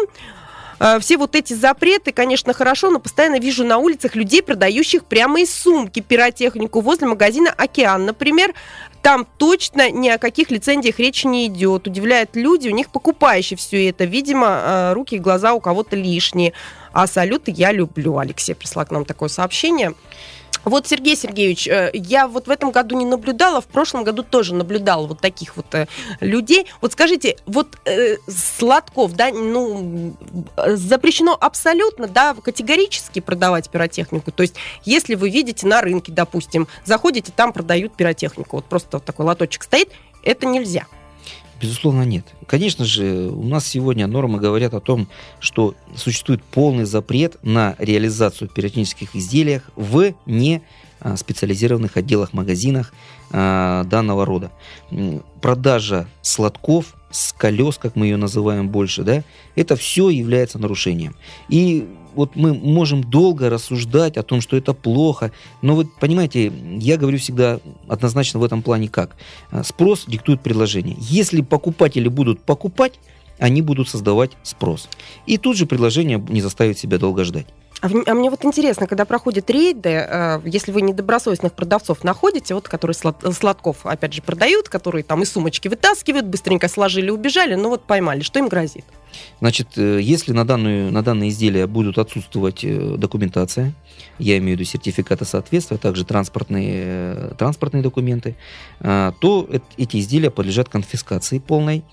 Э, 0.80 0.98
Все 1.00 1.16
вот 1.16 1.34
эти 1.34 1.52
запреты, 1.54 2.12
конечно, 2.12 2.52
хорошо, 2.52 2.90
но 2.90 2.98
постоянно 2.98 3.38
вижу 3.38 3.64
на 3.64 3.78
улицах 3.78 4.14
людей, 4.14 4.42
продающих 4.42 5.04
прямо 5.04 5.40
из 5.40 5.54
сумки 5.54 6.00
пиротехнику 6.00 6.80
возле 6.80 7.06
магазина 7.06 7.50
«Океан», 7.50 8.04
например. 8.04 8.54
Там 9.02 9.26
точно 9.36 9.90
ни 9.90 10.08
о 10.08 10.16
каких 10.16 10.50
лицензиях 10.50 10.98
речи 10.98 11.26
не 11.26 11.46
идет. 11.46 11.86
Удивляют 11.86 12.36
люди, 12.36 12.68
у 12.68 12.72
них 12.72 12.88
покупающие 12.88 13.56
все 13.56 13.88
это. 13.88 14.04
Видимо, 14.04 14.46
э, 14.46 14.92
руки 14.94 15.16
и 15.16 15.18
глаза 15.18 15.52
у 15.52 15.60
кого-то 15.60 15.94
лишние. 15.94 16.54
А 16.92 17.06
салюты 17.06 17.50
я 17.50 17.70
люблю. 17.70 18.16
Алексей 18.18 18.54
прислал 18.54 18.86
к 18.86 18.90
нам 18.90 19.04
такое 19.04 19.28
сообщение. 19.28 19.94
Вот, 20.64 20.86
Сергей 20.86 21.16
Сергеевич, 21.16 21.68
э, 21.68 21.90
я 21.92 22.28
вот 22.28 22.46
в 22.46 22.50
этом 22.50 22.70
году 22.70 22.96
не 22.96 23.04
наблюдала, 23.04 23.60
в 23.60 23.66
прошлом 23.66 24.04
году 24.04 24.22
тоже 24.22 24.54
наблюдала 24.54 25.06
вот 25.06 25.20
таких 25.20 25.56
вот 25.56 25.74
э, 25.74 25.86
людей. 26.20 26.66
Вот 26.80 26.92
скажите, 26.92 27.36
вот 27.46 27.78
э, 27.84 28.16
сладков, 28.28 29.14
да, 29.14 29.30
ну, 29.32 30.16
запрещено 30.56 31.36
абсолютно, 31.38 32.06
да, 32.06 32.34
категорически 32.34 33.20
продавать 33.20 33.70
пиротехнику. 33.70 34.32
То 34.32 34.42
есть, 34.42 34.54
если 34.84 35.14
вы 35.14 35.30
видите 35.30 35.66
на 35.66 35.80
рынке, 35.80 36.12
допустим, 36.12 36.68
заходите, 36.84 37.32
там 37.34 37.52
продают 37.52 37.94
пиротехнику, 37.94 38.56
вот 38.56 38.64
просто 38.64 38.96
вот 38.96 39.04
такой 39.04 39.26
лоточек 39.26 39.62
стоит, 39.64 39.90
это 40.22 40.46
нельзя. 40.46 40.86
Безусловно, 41.60 42.02
нет. 42.02 42.26
Конечно 42.46 42.84
же, 42.84 43.28
у 43.28 43.44
нас 43.44 43.66
сегодня 43.66 44.06
нормы 44.06 44.38
говорят 44.38 44.74
о 44.74 44.80
том, 44.80 45.08
что 45.40 45.74
существует 45.96 46.42
полный 46.42 46.84
запрет 46.84 47.36
на 47.42 47.76
реализацию 47.78 48.48
пиротехнических 48.48 49.14
изделий 49.14 49.60
в 49.76 50.14
не 50.26 50.62
а, 51.00 51.16
специализированных 51.16 51.96
отделах, 51.96 52.32
магазинах 52.32 52.92
а, 53.30 53.84
данного 53.84 54.24
рода. 54.24 54.50
Продажа 55.40 56.08
сладков 56.22 56.96
с 57.14 57.32
колес, 57.32 57.78
как 57.78 57.94
мы 57.94 58.06
ее 58.06 58.16
называем 58.16 58.68
больше, 58.68 59.04
да, 59.04 59.22
это 59.54 59.76
все 59.76 60.08
является 60.08 60.58
нарушением. 60.58 61.14
И 61.48 61.86
вот 62.14 62.34
мы 62.34 62.54
можем 62.54 63.04
долго 63.04 63.48
рассуждать 63.48 64.16
о 64.16 64.22
том, 64.22 64.40
что 64.40 64.56
это 64.56 64.74
плохо, 64.74 65.30
но 65.62 65.76
вот 65.76 65.86
понимаете, 66.00 66.52
я 66.78 66.96
говорю 66.96 67.18
всегда 67.18 67.60
однозначно 67.88 68.40
в 68.40 68.44
этом 68.44 68.62
плане 68.62 68.88
как. 68.88 69.16
А, 69.50 69.62
Спрос 69.62 70.04
диктует 70.06 70.40
предложение. 70.40 70.96
Если 70.98 71.40
покупатели 71.40 72.08
будут 72.08 72.40
покупать, 72.40 72.94
они 73.38 73.62
будут 73.62 73.88
создавать 73.88 74.32
спрос. 74.42 74.88
И 75.26 75.38
тут 75.38 75.56
же 75.56 75.66
предложение 75.66 76.24
не 76.28 76.40
заставит 76.40 76.78
себя 76.78 76.98
долго 76.98 77.24
ждать. 77.24 77.46
А, 77.84 77.88
а 78.06 78.14
мне 78.14 78.30
вот 78.30 78.46
интересно, 78.46 78.86
когда 78.86 79.04
проходят 79.04 79.50
рейды, 79.50 79.90
э, 79.90 80.40
если 80.46 80.72
вы 80.72 80.80
недобросовестных 80.80 81.52
продавцов 81.52 82.02
находите, 82.02 82.54
вот 82.54 82.66
которые 82.66 82.94
слад- 82.94 83.30
сладков, 83.34 83.84
опять 83.84 84.14
же, 84.14 84.22
продают, 84.22 84.70
которые 84.70 85.04
там 85.04 85.22
из 85.22 85.32
сумочки 85.32 85.68
вытаскивают, 85.68 86.24
быстренько 86.24 86.68
сложили, 86.68 87.10
убежали, 87.10 87.56
ну 87.56 87.68
вот 87.68 87.84
поймали, 87.84 88.22
что 88.22 88.38
им 88.38 88.48
грозит? 88.48 88.86
Значит, 89.40 89.68
э, 89.76 90.00
если 90.00 90.32
на, 90.32 90.46
данную, 90.46 90.92
на 90.92 91.02
данные 91.02 91.30
изделия 91.30 91.66
будут 91.66 91.98
отсутствовать 91.98 92.64
э, 92.64 92.96
документация, 92.96 93.72
я 94.18 94.38
имею 94.38 94.56
в 94.56 94.60
виду 94.60 94.68
сертификаты 94.68 95.24
соответствия, 95.24 95.76
а 95.76 95.78
также 95.78 96.04
транспортные, 96.04 96.72
э, 96.74 97.32
транспортные 97.38 97.82
документы, 97.82 98.36
а, 98.80 99.12
то 99.20 99.46
эт- 99.50 99.62
эти 99.76 99.98
изделия 99.98 100.30
подлежат 100.30 100.68
конфискации 100.68 101.38
полной, 101.38 101.84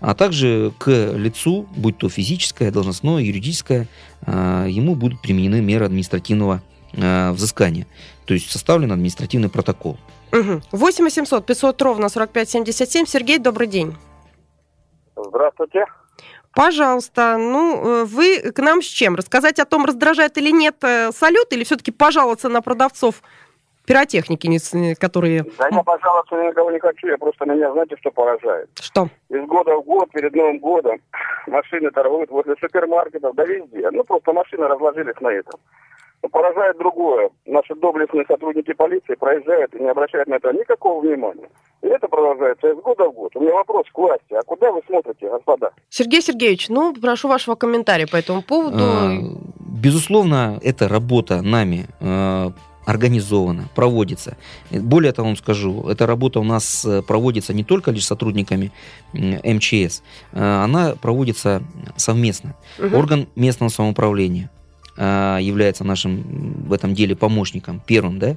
а 0.00 0.14
также 0.14 0.72
к 0.78 0.90
лицу, 0.90 1.66
будь 1.76 1.98
то 1.98 2.08
физическое, 2.08 2.70
должностное, 2.70 3.22
юридическое, 3.22 3.88
а, 4.22 4.66
ему 4.66 4.94
будут 4.94 5.20
применены 5.22 5.60
меры 5.60 5.86
административного 5.86 6.62
а, 6.96 7.32
взыскания. 7.32 7.86
То 8.26 8.34
есть 8.34 8.50
составлен 8.50 8.92
административный 8.92 9.48
протокол. 9.48 9.98
Угу. 10.32 10.62
8 10.72 11.04
800 11.04 11.46
500 11.46 11.82
ровно 11.82 12.08
45 12.08 12.50
77. 12.50 13.06
Сергей, 13.06 13.38
добрый 13.38 13.66
день. 13.66 13.96
Здравствуйте. 15.16 15.86
Пожалуйста, 16.54 17.36
ну, 17.38 18.02
э, 18.02 18.04
вы 18.04 18.52
к 18.52 18.58
нам 18.58 18.82
с 18.82 18.86
чем? 18.86 19.14
Рассказать 19.14 19.60
о 19.60 19.64
том, 19.64 19.84
раздражает 19.84 20.36
или 20.36 20.50
нет 20.50 20.76
э, 20.82 21.12
салют, 21.12 21.52
или 21.52 21.64
все-таки 21.64 21.92
пожаловаться 21.92 22.48
на 22.48 22.60
продавцов 22.60 23.22
пиротехники, 23.86 24.94
которые... 24.94 25.44
Да 25.58 25.68
я, 25.70 25.82
пожалуйста, 25.82 26.36
никого 26.36 26.70
не 26.70 26.78
хочу, 26.78 27.08
я 27.08 27.18
просто 27.18 27.44
меня, 27.44 27.72
знаете, 27.72 27.96
что 27.98 28.10
поражает? 28.10 28.68
Что? 28.80 29.08
Из 29.28 29.44
года 29.46 29.76
в 29.76 29.84
год, 29.84 30.10
перед 30.12 30.34
Новым 30.34 30.58
годом, 30.58 31.00
машины 31.46 31.90
торгуют 31.90 32.30
возле 32.30 32.54
супермаркетов, 32.60 33.34
да 33.34 33.44
везде. 33.44 33.90
Ну, 33.90 34.04
просто 34.04 34.32
машины 34.32 34.66
разложились 34.66 35.20
на 35.20 35.28
этом. 35.28 35.58
Но 36.22 36.28
поражает 36.28 36.76
другое. 36.78 37.30
Наши 37.46 37.74
доблестные 37.74 38.24
сотрудники 38.26 38.72
полиции 38.74 39.14
проезжают 39.14 39.74
и 39.74 39.80
не 39.80 39.88
обращают 39.88 40.28
на 40.28 40.34
это 40.34 40.52
никакого 40.52 41.00
внимания. 41.00 41.48
И 41.82 41.86
это 41.86 42.08
продолжается 42.08 42.68
из 42.68 42.76
года 42.82 43.08
в 43.08 43.12
год. 43.12 43.34
У 43.34 43.40
меня 43.40 43.54
вопрос 43.54 43.86
к 43.90 43.96
власти. 43.96 44.34
А 44.34 44.42
куда 44.42 44.70
вы 44.70 44.82
смотрите, 44.86 45.30
господа? 45.30 45.70
Сергей 45.88 46.20
Сергеевич, 46.20 46.68
ну, 46.68 46.94
прошу 46.94 47.28
вашего 47.28 47.54
комментария 47.54 48.06
по 48.06 48.16
этому 48.16 48.42
поводу. 48.42 48.78
А, 48.78 49.10
Безусловно, 49.58 50.58
эта 50.62 50.88
работа 50.88 51.40
нами 51.40 51.86
э, 52.00 52.50
организована, 52.84 53.68
проводится. 53.74 54.36
Более 54.70 55.12
того, 55.12 55.28
вам 55.28 55.36
скажу, 55.36 55.88
эта 55.88 56.06
работа 56.06 56.40
у 56.40 56.44
нас 56.44 56.84
э, 56.84 57.00
проводится 57.02 57.54
не 57.54 57.64
только 57.64 57.90
лишь 57.90 58.04
сотрудниками 58.04 58.72
МЧС, 59.14 60.02
э, 60.32 60.62
она 60.64 60.96
проводится 61.00 61.62
совместно. 61.96 62.56
Мгм. 62.78 62.94
Орган 62.94 63.28
местного 63.36 63.70
самоуправления 63.70 64.50
является 65.00 65.84
нашим 65.84 66.22
в 66.68 66.72
этом 66.72 66.94
деле 66.94 67.16
помощником, 67.16 67.80
первым, 67.84 68.18
да. 68.18 68.36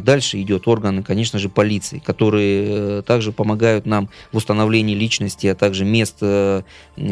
Дальше 0.00 0.40
идет 0.40 0.68
органы, 0.68 1.02
конечно 1.02 1.38
же, 1.38 1.48
полиции, 1.48 1.98
которые 1.98 2.66
э, 2.68 3.02
также 3.06 3.32
помогают 3.32 3.86
нам 3.86 4.08
в 4.32 4.36
установлении 4.36 4.94
личности, 4.94 5.48
а 5.48 5.54
также 5.54 5.84
мест 5.84 6.16
э, 6.20 6.62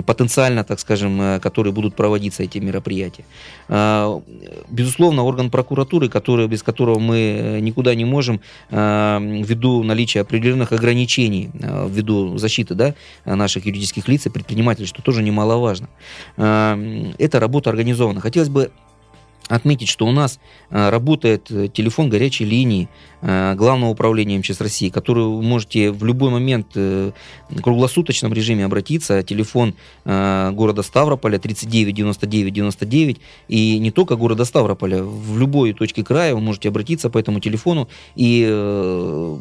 потенциально, 0.07 0.65
так 0.65 0.81
скажем, 0.81 1.21
э, 1.21 1.41
которые 1.41 1.73
будут 1.73 1.95
проводиться 1.95 2.43
эти 2.43 2.59
мероприятия. 2.59 3.25
А, 3.69 4.23
Безусловно, 4.71 5.23
орган 5.25 5.51
прокуратуры, 5.51 6.09
который, 6.09 6.47
без 6.47 6.63
которого 6.63 6.99
мы 6.99 7.59
никуда 7.61 7.95
не 7.95 8.05
можем, 8.05 8.41
а, 8.71 9.21
ввиду 9.21 9.83
наличия 9.83 10.21
определенных 10.21 10.73
ограничений, 10.73 11.51
а, 11.63 11.89
ввиду 11.89 12.39
защиты 12.39 12.75
да, 12.75 12.95
наших 13.25 13.67
юридических 13.67 14.09
лиц 14.09 14.27
и 14.27 14.31
предпринимателей, 14.31 14.87
что 14.87 15.03
тоже 15.03 15.23
немаловажно. 15.23 15.89
А, 16.37 16.79
Эта 17.19 17.41
работа 17.41 17.71
организована. 17.71 18.21
Хотелось 18.21 18.49
бы 18.49 18.68
отметить, 19.49 19.89
что 19.89 20.07
у 20.07 20.13
нас 20.13 20.39
а, 20.71 20.91
работает 20.91 21.51
э, 21.51 21.69
телефон 21.69 22.09
горячей 22.09 22.45
линии 22.45 22.89
а, 23.21 23.55
Главного 23.55 23.91
управления 23.91 24.39
МЧС 24.39 24.61
России, 24.61 24.89
который 24.89 25.25
вы 25.25 25.43
можете 25.43 25.91
в 25.91 26.05
любой 26.05 26.31
момент 26.31 26.69
э, 26.75 27.13
в 27.49 27.63
круглосуточном 27.63 28.33
режиме 28.33 28.65
обратиться. 28.65 29.23
Телефон 29.23 29.75
города 30.05 30.83
Ставрополя 30.83 31.39
39 31.39 31.95
99 31.95 32.53
99 32.53 33.21
и 33.49 33.79
не 33.79 33.91
только 33.91 34.17
города 34.17 34.45
Ставрополя, 34.45 35.03
в 35.03 35.39
любой 35.39 35.73
точке 35.73 36.05
края 36.05 36.35
вы 36.35 36.41
можете 36.41 36.69
обратиться 36.69 37.11
по 37.11 37.19
этому 37.19 37.41
телефону 37.41 37.89
и 38.15 38.47
э, 38.49 39.37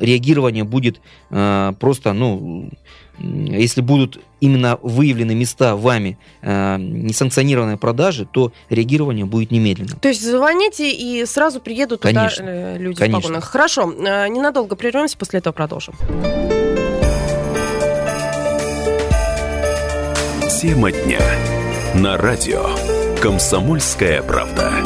реагирование 0.00 0.64
будет 0.64 1.00
э, 1.30 1.72
просто, 1.78 2.12
ну, 2.12 2.70
если 3.18 3.80
будут 3.80 4.20
именно 4.40 4.78
выявлены 4.82 5.34
места 5.34 5.76
вами 5.76 6.18
э, 6.42 6.76
несанкционированной 6.78 7.76
продажи, 7.76 8.26
то 8.30 8.52
реагирование 8.70 9.24
будет 9.24 9.50
немедленно. 9.50 9.96
То 10.00 10.08
есть 10.08 10.22
звоните 10.22 10.90
и 10.90 11.24
сразу 11.26 11.60
приедут 11.60 12.02
туда 12.02 12.14
Конечно. 12.14 12.44
э, 12.46 12.78
люди 12.78 12.98
Конечно. 12.98 13.20
в 13.20 13.22
погонах. 13.22 13.44
Хорошо, 13.44 13.92
э, 13.92 14.28
ненадолго 14.28 14.76
прервемся, 14.76 15.16
после 15.18 15.40
этого 15.40 15.52
продолжим. 15.52 15.94
Тема 20.60 20.90
дня. 20.90 21.20
На 21.94 22.16
радио. 22.16 22.66
Комсомольская 23.20 24.22
правда. 24.22 24.77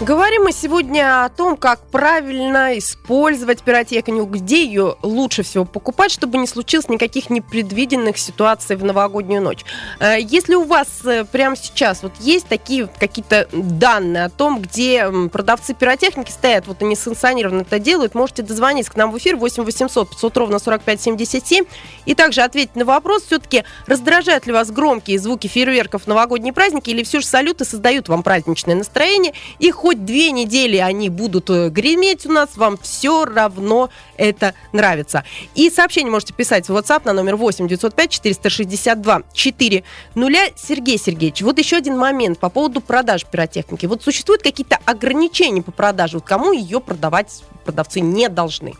Говорим 0.00 0.44
мы 0.44 0.52
сегодня 0.52 1.24
о 1.24 1.28
том, 1.28 1.56
как 1.56 1.80
правильно 1.90 2.78
использовать 2.78 3.64
пиротехнику, 3.64 4.26
где 4.26 4.64
ее 4.64 4.94
лучше 5.02 5.42
всего 5.42 5.64
покупать, 5.64 6.12
чтобы 6.12 6.38
не 6.38 6.46
случилось 6.46 6.88
никаких 6.88 7.30
непредвиденных 7.30 8.16
ситуаций 8.16 8.76
в 8.76 8.84
новогоднюю 8.84 9.42
ночь. 9.42 9.64
Э, 9.98 10.14
если 10.20 10.54
у 10.54 10.62
вас 10.62 10.86
э, 11.04 11.24
прямо 11.24 11.56
сейчас 11.56 12.04
вот 12.04 12.12
есть 12.20 12.46
такие 12.46 12.88
какие-то 13.00 13.48
данные 13.52 14.26
о 14.26 14.28
том, 14.30 14.60
где 14.60 15.10
продавцы 15.32 15.74
пиротехники 15.74 16.30
стоят, 16.30 16.68
вот 16.68 16.80
они 16.80 16.94
санкционированно 16.94 17.62
это 17.62 17.80
делают, 17.80 18.14
можете 18.14 18.42
дозвониться 18.42 18.92
к 18.92 18.96
нам 18.96 19.10
в 19.10 19.18
эфир 19.18 19.34
8 19.34 19.64
800 19.64 20.10
500 20.10 20.36
ровно 20.36 20.60
45 20.60 21.00
77 21.02 21.64
и 22.06 22.14
также 22.14 22.42
ответить 22.42 22.76
на 22.76 22.84
вопрос, 22.84 23.24
все-таки 23.24 23.64
раздражают 23.88 24.46
ли 24.46 24.52
вас 24.52 24.70
громкие 24.70 25.18
звуки 25.18 25.48
фейерверков 25.48 26.04
в 26.04 26.06
новогодние 26.06 26.52
праздники 26.52 26.90
или 26.90 27.02
все 27.02 27.18
же 27.18 27.26
салюты 27.26 27.64
создают 27.64 28.08
вам 28.08 28.22
праздничное 28.22 28.76
настроение 28.76 29.32
и 29.58 29.72
хоть 29.88 30.04
две 30.04 30.32
недели 30.32 30.76
они 30.76 31.08
будут 31.08 31.48
э, 31.48 31.70
греметь 31.70 32.26
у 32.26 32.30
нас, 32.30 32.58
вам 32.58 32.76
все 32.76 33.24
равно 33.24 33.88
это 34.18 34.52
нравится. 34.74 35.24
И 35.54 35.70
сообщение 35.70 36.10
можете 36.10 36.34
писать 36.34 36.68
в 36.68 36.76
WhatsApp 36.76 37.06
на 37.06 37.14
номер 37.14 37.36
8 37.36 37.66
905 37.66 38.10
462 38.10 39.22
4 39.32 39.84
нуля. 40.14 40.42
Сергей 40.56 40.98
Сергеевич, 40.98 41.40
вот 41.40 41.58
еще 41.58 41.78
один 41.78 41.96
момент 41.96 42.38
по 42.38 42.50
поводу 42.50 42.82
продаж 42.82 43.24
пиротехники. 43.24 43.86
Вот 43.86 44.02
существуют 44.02 44.42
какие-то 44.42 44.76
ограничения 44.84 45.62
по 45.62 45.72
продаже? 45.72 46.18
Вот 46.18 46.26
кому 46.26 46.52
ее 46.52 46.80
продавать 46.80 47.42
продавцы 47.64 48.00
не 48.00 48.28
должны? 48.28 48.74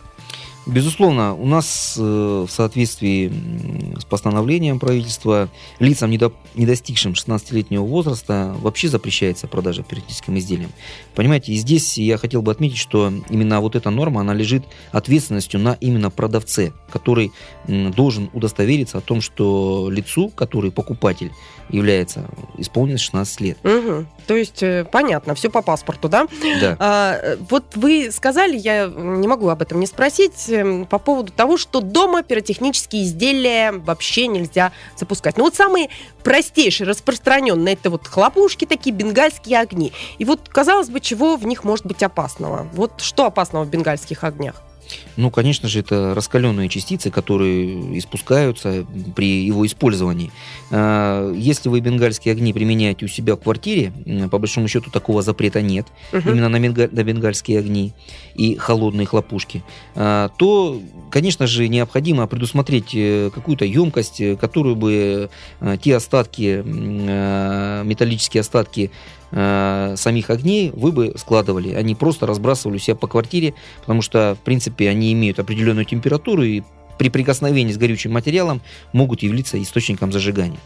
Безусловно, 0.69 1.35
у 1.35 1.47
нас 1.47 1.97
э, 1.99 2.03
в 2.03 2.51
соответствии 2.51 3.33
с 3.99 4.05
постановлением 4.05 4.79
правительства 4.79 5.49
лицам, 5.79 6.11
не, 6.11 6.19
до, 6.19 6.33
не 6.55 6.67
достигшим 6.67 7.13
16-летнего 7.13 7.83
возраста, 7.83 8.55
вообще 8.61 8.89
запрещается 8.89 9.47
продажа 9.47 9.83
пиротехническим 9.83 10.37
изделиям. 10.39 10.71
Понимаете, 11.15 11.53
и 11.53 11.57
здесь 11.57 11.97
я 11.97 12.19
хотел 12.19 12.43
бы 12.43 12.53
отметить, 12.53 12.77
что 12.77 13.11
именно 13.31 13.61
вот 13.63 13.77
эта 13.77 13.89
норма, 13.89 14.21
она 14.21 14.35
лежит 14.35 14.65
ответственностью 14.93 15.59
на 15.59 15.79
именно 15.81 16.11
продавце, 16.11 16.73
который 16.91 17.33
должен 17.67 18.29
удостовериться 18.35 18.99
о 18.99 19.01
том, 19.01 19.23
что 19.23 19.89
лицу, 19.91 20.29
который 20.29 20.71
покупатель, 20.71 21.33
является 21.71 22.25
исполнилось 22.57 23.01
16 23.01 23.41
лет. 23.41 23.59
Угу. 23.65 24.07
То 24.27 24.37
есть, 24.37 24.63
э, 24.63 24.87
понятно, 24.91 25.35
все 25.35 25.51
по 25.51 25.63
паспорту, 25.63 26.09
да? 26.09 26.27
Да. 26.61 26.77
А, 26.79 27.37
вот 27.49 27.77
вы 27.77 28.11
сказали, 28.11 28.57
я 28.57 28.87
не 28.87 29.29
могу 29.29 29.49
об 29.49 29.63
этом 29.63 29.81
не 29.81 29.87
спросить, 29.87 30.49
по 30.89 30.99
поводу 30.99 31.33
того, 31.33 31.57
что 31.57 31.81
дома 31.81 32.23
пиротехнические 32.23 33.05
изделия 33.05 33.73
вообще 33.73 34.27
нельзя 34.27 34.73
запускать. 34.97 35.37
Ну 35.37 35.45
вот 35.45 35.55
самые 35.55 35.89
простейшие, 36.23 36.87
распространенные, 36.87 37.75
это 37.75 37.91
вот 37.91 38.07
хлопушки 38.07 38.65
такие, 38.65 38.95
бенгальские 38.95 39.59
огни. 39.61 39.93
И 40.19 40.25
вот, 40.25 40.49
казалось 40.49 40.89
бы, 40.89 41.01
чего 41.01 41.37
в 41.37 41.47
них 41.47 41.65
может 41.65 41.87
быть 41.87 42.03
опасного? 42.03 42.69
Вот 42.73 43.01
что 43.01 43.27
опасного 43.27 43.65
в 43.65 43.69
бенгальских 43.69 44.25
огнях? 44.25 44.63
Ну, 45.17 45.31
конечно 45.31 45.69
же, 45.69 45.81
это 45.81 46.15
раскаленные 46.15 46.69
частицы, 46.69 47.11
которые 47.11 47.99
испускаются 47.99 48.87
при 49.17 49.45
его 49.45 49.67
использовании. 49.67 50.31
А, 50.71 51.33
если 51.33 51.69
вы 51.69 51.81
бенгальские 51.81 52.33
огни 52.33 52.53
применяете 52.53 53.05
у 53.05 53.09
себя 53.09 53.35
в 53.35 53.41
квартире, 53.41 53.93
по 54.31 54.39
большому 54.39 54.69
счету 54.69 54.91
такого 54.91 55.23
запрета 55.23 55.61
нет, 55.61 55.87
угу. 56.13 56.31
именно 56.31 56.49
на, 56.49 56.61
бенгаль, 56.61 56.89
на 56.93 57.03
бенгальские 57.03 57.59
огни 57.59 57.93
и 58.35 58.55
холодные 58.57 59.07
хлопушки, 59.07 59.63
а, 59.95 60.31
то, 60.39 60.81
конечно 61.11 61.47
же, 61.47 61.69
необходимо 61.69 62.27
предусмотреть 62.27 62.95
э, 62.95 63.31
какую-то 63.35 63.65
емкость, 63.65 64.21
э, 64.21 64.37
которую 64.37 64.77
бы 64.77 65.31
э, 65.61 65.77
те 65.83 65.97
остатки, 65.97 66.63
металлические 66.65 68.43
остатки 68.43 68.91
э, 69.31 69.95
самих 69.97 70.31
огней 70.31 70.71
вы 70.75 70.93
бы 70.93 71.15
складывали, 71.17 71.75
они 71.75 71.95
просто 71.95 72.27
разбрасывали 72.27 72.77
у 72.77 72.81
себя 72.81 72.97
по 72.97 73.07
квартире, 73.07 73.55
потому 73.81 74.03
что, 74.03 74.37
в 74.41 74.45
принципе, 74.45 74.89
они 74.89 75.13
имеют 75.13 75.39
определенную 75.39 75.85
температуру 75.85 76.43
и 76.43 76.63
при 76.99 77.11
прикосновении 77.11 77.73
с 77.73 77.79
горючим 77.79 78.13
материалом 78.13 78.61
могут 78.93 79.23
являться 79.23 79.61
источником 79.63 80.13
зажигания. 80.13 80.59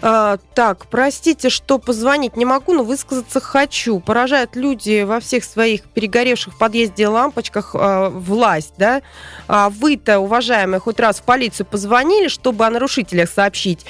А, 0.00 0.38
так, 0.54 0.86
простите, 0.86 1.50
что 1.50 1.78
позвонить 1.78 2.36
не 2.36 2.44
могу, 2.44 2.74
но 2.74 2.84
высказаться 2.84 3.40
хочу. 3.40 4.00
Поражают 4.00 4.56
люди 4.56 5.02
во 5.02 5.20
всех 5.20 5.44
своих 5.44 5.82
перегоревших 5.82 6.58
подъезде 6.58 7.08
лампочках 7.08 7.74
а, 7.74 8.10
власть, 8.10 8.74
да? 8.78 9.02
А 9.46 9.70
вы-то, 9.70 10.20
уважаемые, 10.20 10.80
хоть 10.80 11.00
раз 11.00 11.18
в 11.18 11.22
полицию 11.22 11.66
позвонили, 11.66 12.28
чтобы 12.28 12.66
о 12.66 12.70
нарушителях 12.70 13.30
сообщить? 13.30 13.84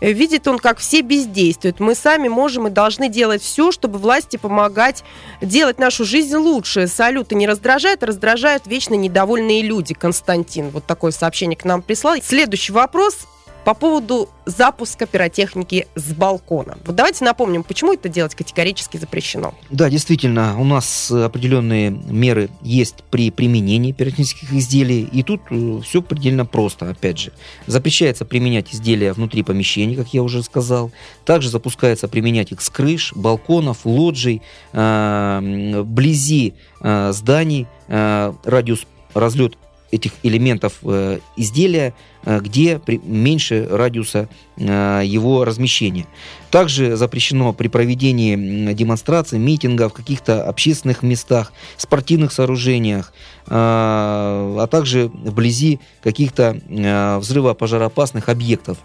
Э, 0.00 0.12
видит 0.12 0.46
он, 0.48 0.58
как 0.58 0.78
все 0.78 1.00
бездействуют. 1.00 1.80
Мы 1.80 1.94
сами 1.94 2.28
можем 2.28 2.66
и 2.66 2.70
должны 2.70 3.08
делать 3.08 3.42
все, 3.42 3.72
чтобы 3.72 3.98
власти 3.98 4.36
помогать 4.36 5.04
делать 5.40 5.78
нашу 5.78 6.04
жизнь 6.04 6.36
лучше. 6.36 6.86
Салюты 6.86 7.34
не 7.34 7.46
раздражают, 7.46 8.02
а 8.02 8.06
раздражают 8.06 8.66
вечно 8.66 8.94
недовольные 8.94 9.62
люди. 9.62 9.94
Константин 9.94 10.70
вот 10.70 10.84
такое 10.84 11.12
сообщение 11.12 11.56
к 11.56 11.64
нам 11.64 11.82
прислал. 11.82 12.16
Следующий 12.22 12.72
вопрос 12.72 13.26
по 13.66 13.74
поводу 13.74 14.28
запуска 14.44 15.06
пиротехники 15.06 15.88
с 15.96 16.12
балкона. 16.12 16.78
Вот 16.84 16.94
давайте 16.94 17.24
напомним, 17.24 17.64
почему 17.64 17.94
это 17.94 18.08
делать 18.08 18.36
категорически 18.36 18.96
запрещено. 18.96 19.54
Да, 19.70 19.90
действительно, 19.90 20.54
у 20.56 20.62
нас 20.62 21.10
определенные 21.10 21.90
меры 21.90 22.48
есть 22.62 23.02
при 23.10 23.32
применении 23.32 23.90
пиротехнических 23.90 24.52
изделий, 24.52 25.02
и 25.02 25.24
тут 25.24 25.40
э, 25.50 25.80
все 25.82 26.00
предельно 26.00 26.46
просто, 26.46 26.90
опять 26.90 27.18
же. 27.18 27.32
Запрещается 27.66 28.24
применять 28.24 28.72
изделия 28.72 29.12
внутри 29.12 29.42
помещений, 29.42 29.96
как 29.96 30.14
я 30.14 30.22
уже 30.22 30.44
сказал. 30.44 30.92
Также 31.24 31.50
запускается 31.50 32.06
применять 32.06 32.52
их 32.52 32.60
с 32.60 32.70
крыш, 32.70 33.14
балконов, 33.16 33.78
лоджий, 33.84 34.42
э, 34.74 35.80
вблизи 35.82 36.54
э, 36.82 37.10
зданий, 37.12 37.66
радиус 37.88 38.86
разлет 39.14 39.56
этих 39.96 40.12
элементов 40.22 40.74
э, 40.82 41.18
изделия, 41.36 41.94
э, 42.24 42.40
где 42.40 42.78
при, 42.78 42.98
меньше 42.98 43.66
радиуса 43.70 44.28
э, 44.56 45.02
его 45.04 45.44
размещения. 45.44 46.06
Также 46.50 46.96
запрещено 46.96 47.52
при 47.52 47.68
проведении 47.68 48.72
демонстраций, 48.72 49.38
митингов 49.38 49.92
каких-то 49.92 50.44
общественных 50.48 51.02
местах, 51.02 51.52
спортивных 51.76 52.32
сооружениях, 52.32 53.12
э, 53.46 53.50
а 53.50 54.66
также 54.70 55.08
вблизи 55.08 55.80
каких-то 56.02 56.60
э, 56.68 57.18
взрывопожароопасных 57.18 58.28
объектов. 58.28 58.78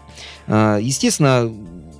Э, 0.46 0.78
естественно, 0.80 1.52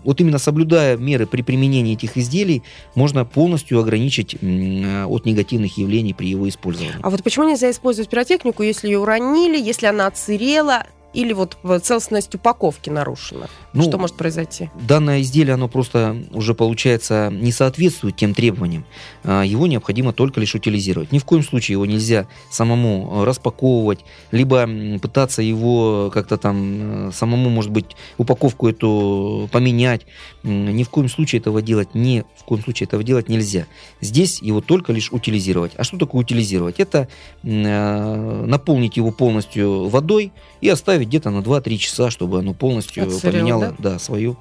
вот 0.05 0.21
именно 0.21 0.39
соблюдая 0.39 0.97
меры 0.97 1.27
при 1.27 1.43
применении 1.43 1.95
этих 1.95 2.17
изделий, 2.17 2.63
можно 2.95 3.25
полностью 3.25 3.79
ограничить 3.81 4.35
от 4.35 5.27
негативных 5.27 5.79
явлений 5.79 6.15
при 6.15 6.29
его 6.29 6.49
использовании. 6.49 6.95
А 7.03 7.11
вот 7.11 7.23
почему 7.23 7.49
нельзя 7.49 7.71
использовать 7.71 8.11
пиротехнику, 8.11 8.63
если 8.63 8.89
ее 8.89 8.99
уронили, 8.99 9.61
если 9.61 9.87
она 9.87 10.07
отсырела? 10.07 10.87
Или 11.15 11.33
вот 11.33 11.57
целостность 11.83 12.35
упаковки 12.35 12.91
нарушена? 12.91 13.49
Ну, 13.73 13.83
что 13.83 13.99
может 13.99 14.17
произойти? 14.17 14.71
Данное 14.87 15.21
изделие, 15.23 15.55
оно 15.55 15.69
просто 15.69 16.17
уже, 16.33 16.55
получается, 16.55 17.31
не 17.33 17.53
соответствует 17.53 18.17
тем 18.17 18.35
требованиям. 18.35 18.85
А, 19.25 19.43
его 19.43 19.67
необходимо 19.67 20.13
только 20.13 20.41
лишь 20.41 20.55
утилизировать. 20.55 21.13
Ни 21.13 21.19
в 21.19 21.25
коем 21.25 21.43
случае 21.43 21.75
его 21.75 21.87
нельзя 21.87 22.27
самому 22.51 23.11
э, 23.13 23.25
распаковывать, 23.25 24.01
либо 24.31 24.69
пытаться 24.99 25.43
его 25.43 26.11
как-то 26.13 26.37
там 26.37 27.09
э, 27.09 27.13
самому, 27.13 27.51
может 27.51 27.71
быть, 27.71 27.97
упаковку 28.19 28.69
эту 28.69 29.49
поменять. 29.53 30.07
Ни 30.43 30.83
в 30.83 30.91
коем 30.91 31.09
случае 31.09 31.41
этого 31.41 31.63
делать 31.63 31.95
не 31.95 32.25
в 32.37 32.45
коем 32.45 32.63
случае 32.63 32.87
этого 32.87 33.03
делать 33.03 33.29
нельзя. 33.29 33.67
Здесь 34.01 34.43
его 34.43 34.61
только 34.61 34.93
лишь 34.93 35.13
утилизировать. 35.13 35.73
А 35.77 35.85
что 35.85 35.99
такое 35.99 36.23
утилизировать? 36.23 36.81
Это 36.81 37.09
э, 37.43 38.45
наполнить 38.47 38.97
его 38.97 39.13
полностью 39.13 39.89
водой 39.89 40.33
и 40.61 40.69
оставить 40.69 41.02
оставить 41.03 41.09
где-то 41.09 41.31
на 41.31 41.41
2-3 41.41 41.77
часа, 41.77 42.11
чтобы 42.11 42.39
оно 42.39 42.55
полностью 42.55 43.05
Отсырел, 43.05 43.33
поменяло 43.33 43.75
да? 43.79 43.91
Да, 43.91 43.99
свою 43.99 44.37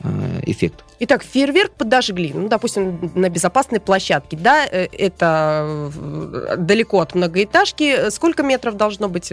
э, 0.00 0.40
эффект. 0.46 0.84
Итак, 1.00 1.24
фейерверк 1.24 1.72
подожгли, 1.72 2.32
ну, 2.34 2.48
допустим, 2.48 3.10
на 3.14 3.28
безопасной 3.28 3.80
площадке, 3.80 4.36
да, 4.36 4.66
э, 4.66 4.88
это 4.92 5.90
э, 5.94 6.56
далеко 6.58 7.00
от 7.00 7.14
многоэтажки. 7.14 8.10
Сколько 8.10 8.42
метров 8.42 8.76
должно 8.76 9.08
быть? 9.08 9.32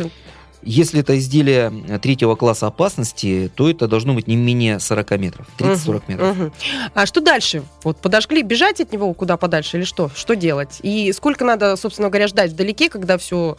Если 0.66 1.02
это 1.02 1.18
изделие 1.18 1.72
третьего 2.02 2.36
класса 2.36 2.68
опасности, 2.68 3.52
то 3.54 3.70
это 3.70 3.88
должно 3.88 4.14
быть 4.14 4.28
не 4.28 4.38
менее 4.38 4.80
40 4.80 5.12
метров, 5.20 5.46
30-40 5.60 5.96
угу, 5.96 6.04
метров. 6.08 6.40
Угу. 6.40 6.52
А 6.94 7.06
что 7.06 7.20
дальше? 7.20 7.64
Вот 7.84 7.98
подожгли, 7.98 8.44
бежать 8.44 8.80
от 8.80 8.94
него 8.94 9.14
куда 9.14 9.36
подальше 9.36 9.78
или 9.78 9.84
что? 9.84 10.10
Что 10.16 10.36
делать? 10.36 10.80
И 10.82 11.12
сколько 11.12 11.44
надо, 11.44 11.76
собственно 11.76 12.10
говоря, 12.10 12.28
ждать 12.28 12.52
вдалеке, 12.52 12.90
когда 12.90 13.18
все 13.18 13.58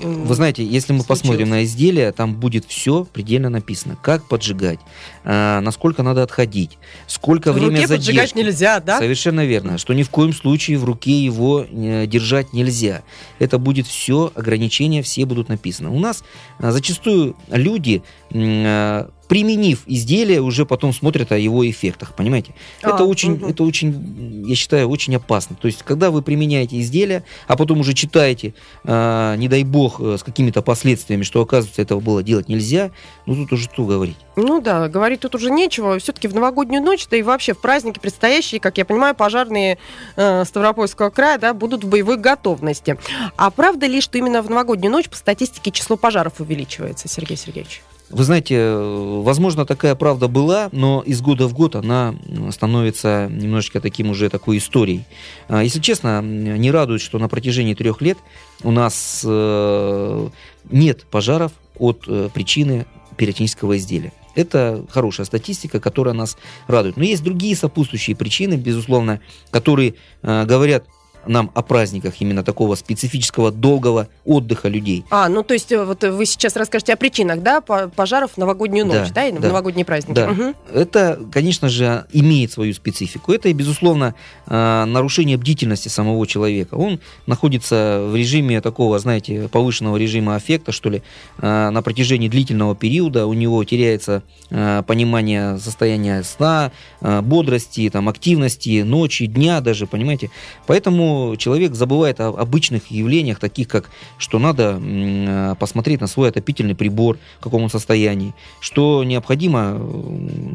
вы 0.00 0.34
знаете, 0.34 0.64
если 0.64 0.92
мы 0.92 1.00
случилось. 1.00 1.20
посмотрим 1.20 1.50
на 1.50 1.64
изделие, 1.64 2.12
там 2.12 2.34
будет 2.34 2.64
все 2.64 3.04
предельно 3.04 3.48
написано. 3.48 3.96
Как 4.02 4.24
поджигать, 4.24 4.80
э, 5.24 5.60
насколько 5.60 6.02
надо 6.02 6.22
отходить, 6.22 6.78
сколько 7.06 7.52
в 7.52 7.56
руке 7.56 7.86
задержки. 7.86 7.96
поджигать 7.96 8.34
нельзя, 8.34 8.80
да? 8.80 8.98
Совершенно 8.98 9.44
верно. 9.44 9.78
Что 9.78 9.92
ни 9.94 10.02
в 10.02 10.10
коем 10.10 10.32
случае 10.32 10.78
в 10.78 10.84
руке 10.84 11.24
его 11.24 11.64
э, 11.68 12.06
держать 12.06 12.52
нельзя. 12.52 13.02
Это 13.38 13.58
будет 13.58 13.86
все, 13.86 14.32
ограничения 14.34 15.02
все 15.02 15.24
будут 15.24 15.48
написаны. 15.48 15.90
У 15.90 15.98
нас 15.98 16.24
э, 16.58 16.70
зачастую 16.70 17.36
люди 17.48 18.02
э, 18.30 19.08
применив 19.28 19.82
изделие, 19.86 20.40
уже 20.40 20.66
потом 20.66 20.92
смотрят 20.92 21.32
о 21.32 21.38
его 21.38 21.68
эффектах, 21.68 22.14
понимаете? 22.14 22.54
А, 22.82 22.90
это 22.90 23.04
очень, 23.04 23.32
мгм. 23.32 23.50
это 23.50 23.64
очень, 23.64 24.44
я 24.46 24.54
считаю, 24.54 24.88
очень 24.88 25.16
опасно. 25.16 25.56
То 25.56 25.66
есть, 25.66 25.82
когда 25.82 26.10
вы 26.10 26.22
применяете 26.22 26.80
изделие, 26.80 27.24
а 27.46 27.56
потом 27.56 27.80
уже 27.80 27.94
читаете, 27.94 28.54
а, 28.84 29.36
не 29.36 29.48
дай 29.48 29.64
бог, 29.64 30.00
э, 30.00 30.18
с 30.18 30.22
какими-то 30.22 30.62
последствиями, 30.62 31.22
что 31.22 31.40
оказывается 31.40 31.82
этого 31.82 32.00
было 32.00 32.22
делать 32.22 32.48
нельзя, 32.48 32.90
ну 33.26 33.34
тут 33.34 33.52
уже 33.52 33.64
что 33.64 33.84
говорить. 33.84 34.16
Ну 34.36 34.60
да, 34.60 34.88
говорить 34.88 35.20
тут 35.20 35.34
уже 35.34 35.50
нечего. 35.50 35.98
Все-таки 35.98 36.28
в 36.28 36.34
новогоднюю 36.34 36.82
ночь, 36.82 37.06
да 37.08 37.16
и 37.16 37.22
вообще 37.22 37.54
в 37.54 37.58
праздники 37.58 37.98
предстоящие, 37.98 38.60
как 38.60 38.78
я 38.78 38.84
понимаю, 38.84 39.14
пожарные 39.14 39.78
э, 40.16 40.44
Ставропольского 40.44 41.10
края 41.10 41.38
да, 41.38 41.54
будут 41.54 41.84
в 41.84 41.88
боевой 41.88 42.16
готовности. 42.16 42.98
А 43.36 43.50
правда 43.50 43.86
ли, 43.86 44.00
что 44.00 44.18
именно 44.18 44.42
в 44.42 44.50
новогоднюю 44.50 44.92
ночь 44.92 45.08
по 45.08 45.16
статистике 45.16 45.70
число 45.70 45.96
пожаров 45.96 46.40
увеличивается, 46.40 47.08
Сергей 47.08 47.36
Сергеевич? 47.36 47.82
Вы 48.14 48.22
знаете, 48.22 48.76
возможно, 48.76 49.66
такая 49.66 49.96
правда 49.96 50.28
была, 50.28 50.68
но 50.70 51.02
из 51.04 51.20
года 51.20 51.48
в 51.48 51.52
год 51.52 51.74
она 51.74 52.14
становится 52.52 53.28
немножечко 53.28 53.80
таким 53.80 54.10
уже 54.10 54.30
такой 54.30 54.58
историей. 54.58 55.02
А, 55.48 55.64
Если 55.64 55.80
честно, 55.80 56.22
не 56.22 56.70
радует, 56.70 57.00
что 57.00 57.18
на 57.18 57.28
протяжении 57.28 57.74
трех 57.74 58.00
лет 58.00 58.16
у 58.62 58.70
нас 58.70 59.24
э, 59.26 60.28
нет 60.70 61.06
пожаров 61.10 61.50
от 61.76 62.04
э, 62.06 62.28
причины 62.32 62.86
пиротехнического 63.16 63.76
изделия. 63.78 64.12
Это 64.36 64.84
хорошая 64.90 65.26
статистика, 65.26 65.80
которая 65.80 66.14
нас 66.14 66.36
радует. 66.68 66.96
Но 66.96 67.02
есть 67.02 67.24
другие 67.24 67.56
сопутствующие 67.56 68.14
причины, 68.14 68.54
безусловно, 68.54 69.18
которые 69.50 69.94
э, 70.22 70.44
говорят 70.44 70.84
нам 71.26 71.50
о 71.54 71.62
праздниках 71.62 72.14
именно 72.20 72.42
такого 72.42 72.74
специфического 72.74 73.50
долгого 73.50 74.08
отдыха 74.24 74.68
людей. 74.68 75.04
А, 75.10 75.28
ну 75.28 75.42
то 75.42 75.54
есть 75.54 75.72
э, 75.72 75.84
вот 75.84 76.02
вы 76.04 76.26
сейчас 76.26 76.56
расскажете 76.56 76.92
о 76.92 76.96
причинах, 76.96 77.42
да, 77.42 77.60
по- 77.60 77.88
пожаров 77.88 78.32
в 78.32 78.36
новогоднюю 78.38 78.86
ночь, 78.86 79.08
да, 79.08 79.14
Да, 79.22 79.28
и 79.28 79.32
да. 79.32 79.48
новогодние 79.48 79.84
праздники. 79.84 80.16
Да. 80.16 80.28
Мгм. 80.28 80.54
Это, 80.72 81.18
конечно 81.32 81.68
же, 81.68 82.04
имеет 82.12 82.52
свою 82.52 82.74
специфику. 82.74 83.32
Это, 83.32 83.48
и, 83.48 83.52
безусловно, 83.52 84.14
э, 84.46 84.84
нарушение 84.84 85.36
бдительности 85.36 85.88
самого 85.88 86.26
человека. 86.26 86.74
Он 86.74 87.00
находится 87.26 88.06
в 88.08 88.16
режиме 88.16 88.60
такого, 88.60 88.98
знаете, 88.98 89.48
повышенного 89.48 89.96
режима 89.96 90.36
аффекта, 90.36 90.72
что 90.72 90.90
ли, 90.90 91.02
э, 91.38 91.70
на 91.70 91.82
протяжении 91.82 92.28
длительного 92.28 92.74
периода. 92.76 93.26
У 93.26 93.32
него 93.34 93.62
теряется 93.64 94.22
э, 94.50 94.82
понимание 94.86 95.58
состояния 95.58 96.22
сна, 96.22 96.70
бодрости, 97.00 97.88
там, 97.90 98.08
активности, 98.08 98.82
ночи, 98.82 99.26
дня 99.26 99.60
даже, 99.60 99.86
понимаете. 99.86 100.30
Поэтому 100.66 101.13
человек 101.38 101.74
забывает 101.74 102.20
о 102.20 102.28
обычных 102.28 102.90
явлениях, 102.90 103.38
таких 103.38 103.68
как, 103.68 103.90
что 104.18 104.38
надо 104.38 104.80
э, 104.80 105.54
посмотреть 105.58 106.00
на 106.00 106.06
свой 106.06 106.28
отопительный 106.28 106.74
прибор, 106.74 107.18
в 107.40 107.44
каком 107.44 107.62
он 107.62 107.70
состоянии, 107.70 108.34
что 108.60 109.04
необходимо 109.04 109.80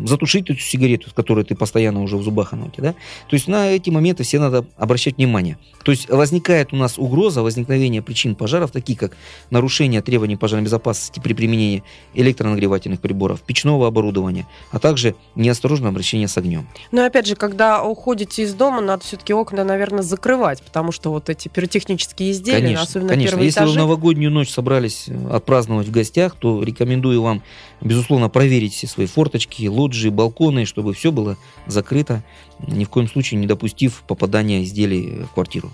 затушить 0.06 0.50
эту 0.50 0.60
сигарету, 0.60 1.10
с 1.10 1.14
которой 1.14 1.44
ты 1.44 1.56
постоянно 1.56 2.02
уже 2.02 2.18
в 2.18 2.24
зубах 2.24 2.54
аноте, 2.54 2.82
да? 2.82 2.94
То 3.30 3.36
есть 3.36 3.48
на 3.48 3.70
эти 3.70 3.90
моменты 3.90 4.24
все 4.24 4.40
надо 4.40 4.66
обращать 4.78 5.18
внимание. 5.18 5.58
То 5.84 5.92
есть 5.92 6.10
возникает 6.10 6.74
у 6.74 6.76
нас 6.76 6.98
угроза 6.98 7.42
возникновения 7.44 8.02
причин 8.02 8.36
пожаров, 8.36 8.72
такие 8.72 8.98
как 8.98 9.16
нарушение 9.50 10.02
требований 10.02 10.36
пожарной 10.36 10.66
безопасности 10.66 11.20
при 11.20 11.34
применении 11.34 11.84
электронагревательных 12.14 13.00
приборов, 13.00 13.42
печного 13.42 13.88
оборудования, 13.88 14.48
а 14.72 14.80
также 14.80 15.16
неосторожное 15.36 15.90
обращение 15.90 16.28
с 16.28 16.38
огнем. 16.38 16.68
Но 16.92 17.06
опять 17.06 17.28
же, 17.28 17.36
когда 17.36 17.84
уходите 17.84 18.44
из 18.44 18.54
дома, 18.54 18.82
надо 18.82 19.04
все-таки 19.04 19.34
окна, 19.34 19.64
наверное, 19.64 20.02
закрывать, 20.02 20.49
потому 20.58 20.92
что 20.92 21.12
вот 21.12 21.30
эти 21.30 21.48
пиротехнические 21.48 22.32
изделия, 22.32 22.60
Конечно, 22.62 22.84
особенно 22.84 23.10
конечно. 23.10 23.32
первые 23.32 23.46
Если 23.48 23.60
вы 23.60 23.66
в 23.66 23.70
этажи. 23.70 23.80
новогоднюю 23.80 24.32
ночь 24.32 24.50
собрались 24.50 25.06
э, 25.08 25.30
отпраздновать 25.32 25.88
в 25.88 25.92
гостях, 25.92 26.36
то 26.36 26.64
рекомендую 26.64 27.22
вам, 27.22 27.44
безусловно, 27.82 28.30
проверить 28.30 28.74
все 28.74 28.88
свои 28.88 29.06
форточки, 29.06 29.68
лоджии, 29.68 30.10
балконы, 30.10 30.66
чтобы 30.66 30.94
все 30.94 31.12
было 31.12 31.38
закрыто, 31.68 32.24
ни 32.68 32.84
в 32.84 32.90
коем 32.90 33.08
случае 33.08 33.40
не 33.40 33.48
допустив 33.48 34.04
попадания 34.08 34.64
изделий 34.64 35.24
в 35.24 35.34
квартиру. 35.34 35.72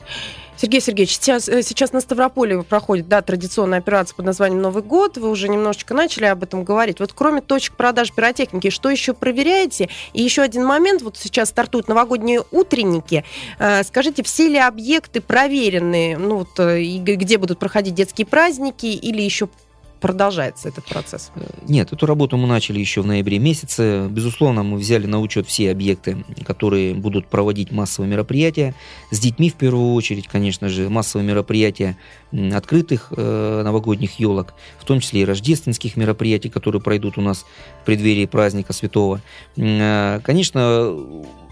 Сергей 0.57 0.79
Сергеевич, 0.79 1.15
сейчас, 1.15 1.49
э, 1.49 1.61
сейчас 1.63 1.91
на 1.91 1.99
Ставрополе 1.99 2.63
проходит 2.63 3.09
да, 3.09 3.21
традиционная 3.21 3.79
операция 3.79 4.15
под 4.15 4.25
названием 4.25 4.61
Новый 4.61 4.83
год. 4.83 5.17
Вы 5.17 5.29
уже 5.29 5.49
немножечко 5.49 5.93
начали 5.93 6.25
об 6.25 6.43
этом 6.43 6.63
говорить. 6.63 6.99
Вот 6.99 7.11
кроме 7.13 7.41
точек 7.41 7.75
продаж 7.75 8.13
пиротехники, 8.13 8.69
что 8.69 8.89
еще 8.89 9.13
проверяете? 9.13 9.89
И 10.13 10.23
еще 10.23 10.41
один 10.41 10.65
момент. 10.65 11.01
Вот 11.01 11.17
сейчас 11.17 11.49
стартуют 11.49 11.87
новогодние 11.87 12.43
утренники. 12.51 13.25
Э, 13.59 13.83
Скажите, 13.83 14.23
все 14.23 14.47
ли 14.47 14.57
объекты 14.57 15.19
проверены? 15.19 16.17
Ну 16.17 16.37
вот 16.37 16.59
э, 16.59 16.81
и 16.81 16.99
где 16.99 17.37
будут 17.37 17.59
проходить 17.59 17.93
детские 17.93 18.25
праздники 18.25 18.85
или 18.85 19.21
еще 19.21 19.49
продолжается 19.99 20.69
этот 20.69 20.85
процесс? 20.85 21.31
Нет, 21.67 21.91
эту 21.91 22.05
работу 22.05 22.37
мы 22.37 22.47
начали 22.47 22.79
еще 22.79 23.01
в 23.01 23.07
ноябре 23.07 23.39
месяце. 23.39 24.07
Безусловно, 24.09 24.63
мы 24.63 24.77
взяли 24.77 25.05
на 25.05 25.19
учет 25.19 25.47
все 25.47 25.71
объекты, 25.71 26.23
которые 26.45 26.93
будут 26.93 27.27
проводить 27.27 27.71
массовые 27.71 28.09
мероприятия. 28.09 28.75
С 29.11 29.19
детьми 29.19 29.49
в 29.49 29.55
первую 29.55 29.93
очередь, 29.93 30.27
конечно 30.27 30.69
же, 30.69 30.89
массовые 30.89 31.27
мероприятия 31.27 31.97
открытых 32.53 33.13
э, 33.15 33.61
новогодних 33.63 34.19
елок, 34.19 34.53
в 34.79 34.85
том 34.85 34.99
числе 34.99 35.21
и 35.21 35.25
рождественских 35.25 35.95
мероприятий, 35.95 36.49
которые 36.49 36.81
пройдут 36.81 37.17
у 37.17 37.21
нас 37.21 37.45
в 37.81 37.85
преддверии 37.85 38.25
праздника 38.25 38.73
Святого. 38.73 39.21
Э, 39.55 40.19
Конечно, 40.23 40.97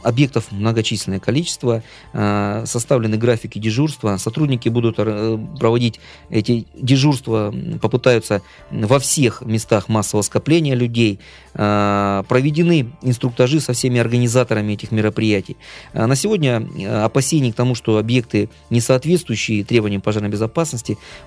объектов 0.04 0.52
многочисленное 0.52 1.22
количество, 1.22 1.82
э, 2.12 2.64
составлены 2.66 3.16
графики 3.16 3.60
дежурства, 3.60 4.18
сотрудники 4.18 4.68
будут 4.68 4.98
проводить 4.98 6.02
эти 6.30 6.68
дежурства, 6.76 7.54
попытаются 7.82 8.42
во 8.70 9.00
всех 9.00 9.42
местах 9.42 9.88
массового 9.88 10.24
скопления 10.24 10.76
людей, 10.76 11.20
проведены 11.54 12.92
инструктажи 13.04 13.60
со 13.60 13.74
всеми 13.74 14.00
организаторами 14.00 14.74
этих 14.74 14.92
мероприятий. 14.92 15.56
На 15.94 16.16
сегодня 16.16 16.68
опасений 17.06 17.52
к 17.52 17.56
тому, 17.56 17.76
что 17.76 17.98
объекты, 18.00 18.50
не 18.72 18.82
соответствующие 18.82 19.64
требованиям 19.64 20.02
пожарной 20.02 20.30
безопасности, 20.30 20.73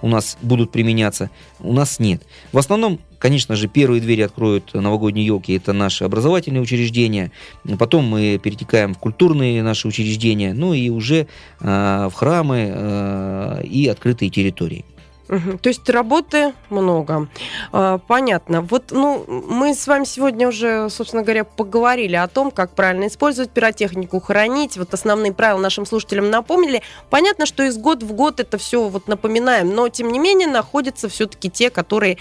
у 0.02 0.08
нас 0.08 0.36
будут 0.42 0.72
применяться, 0.72 1.30
у 1.60 1.72
нас 1.72 1.98
нет. 1.98 2.22
В 2.52 2.58
основном, 2.58 2.98
конечно 3.18 3.56
же, 3.56 3.68
первые 3.68 4.00
двери 4.00 4.22
откроют 4.22 4.74
новогодние 4.74 5.26
елки, 5.26 5.54
это 5.54 5.72
наши 5.72 6.04
образовательные 6.04 6.62
учреждения, 6.62 7.30
потом 7.78 8.04
мы 8.04 8.38
перетекаем 8.42 8.94
в 8.94 8.98
культурные 8.98 9.62
наши 9.62 9.88
учреждения, 9.88 10.54
ну 10.54 10.74
и 10.74 10.88
уже 10.88 11.26
э, 11.60 12.08
в 12.10 12.14
храмы 12.14 12.72
э, 12.74 13.62
и 13.64 13.88
открытые 13.88 14.30
территории. 14.30 14.84
То 15.26 15.68
есть 15.68 15.88
работы 15.90 16.52
много. 16.70 17.28
А, 17.72 17.98
Понятно. 17.98 18.62
Вот, 18.62 18.90
ну, 18.90 19.24
мы 19.26 19.74
с 19.74 19.86
вами 19.86 20.04
сегодня 20.04 20.48
уже, 20.48 20.88
собственно 20.90 21.22
говоря, 21.22 21.44
поговорили 21.44 22.16
о 22.16 22.28
том, 22.28 22.50
как 22.50 22.70
правильно 22.70 23.08
использовать 23.08 23.50
пиротехнику, 23.50 24.20
хранить. 24.20 24.76
Вот 24.76 24.94
основные 24.94 25.32
правила 25.32 25.58
нашим 25.58 25.86
слушателям 25.86 26.30
напомнили. 26.30 26.82
Понятно, 27.10 27.46
что 27.46 27.62
из 27.62 27.76
года 27.76 28.06
в 28.06 28.12
год 28.12 28.40
это 28.40 28.58
все 28.58 28.88
вот 28.88 29.08
напоминаем, 29.08 29.74
но 29.74 29.88
тем 29.88 30.12
не 30.12 30.18
менее 30.18 30.48
находятся 30.48 31.08
все-таки 31.08 31.50
те, 31.50 31.70
которые 31.70 32.18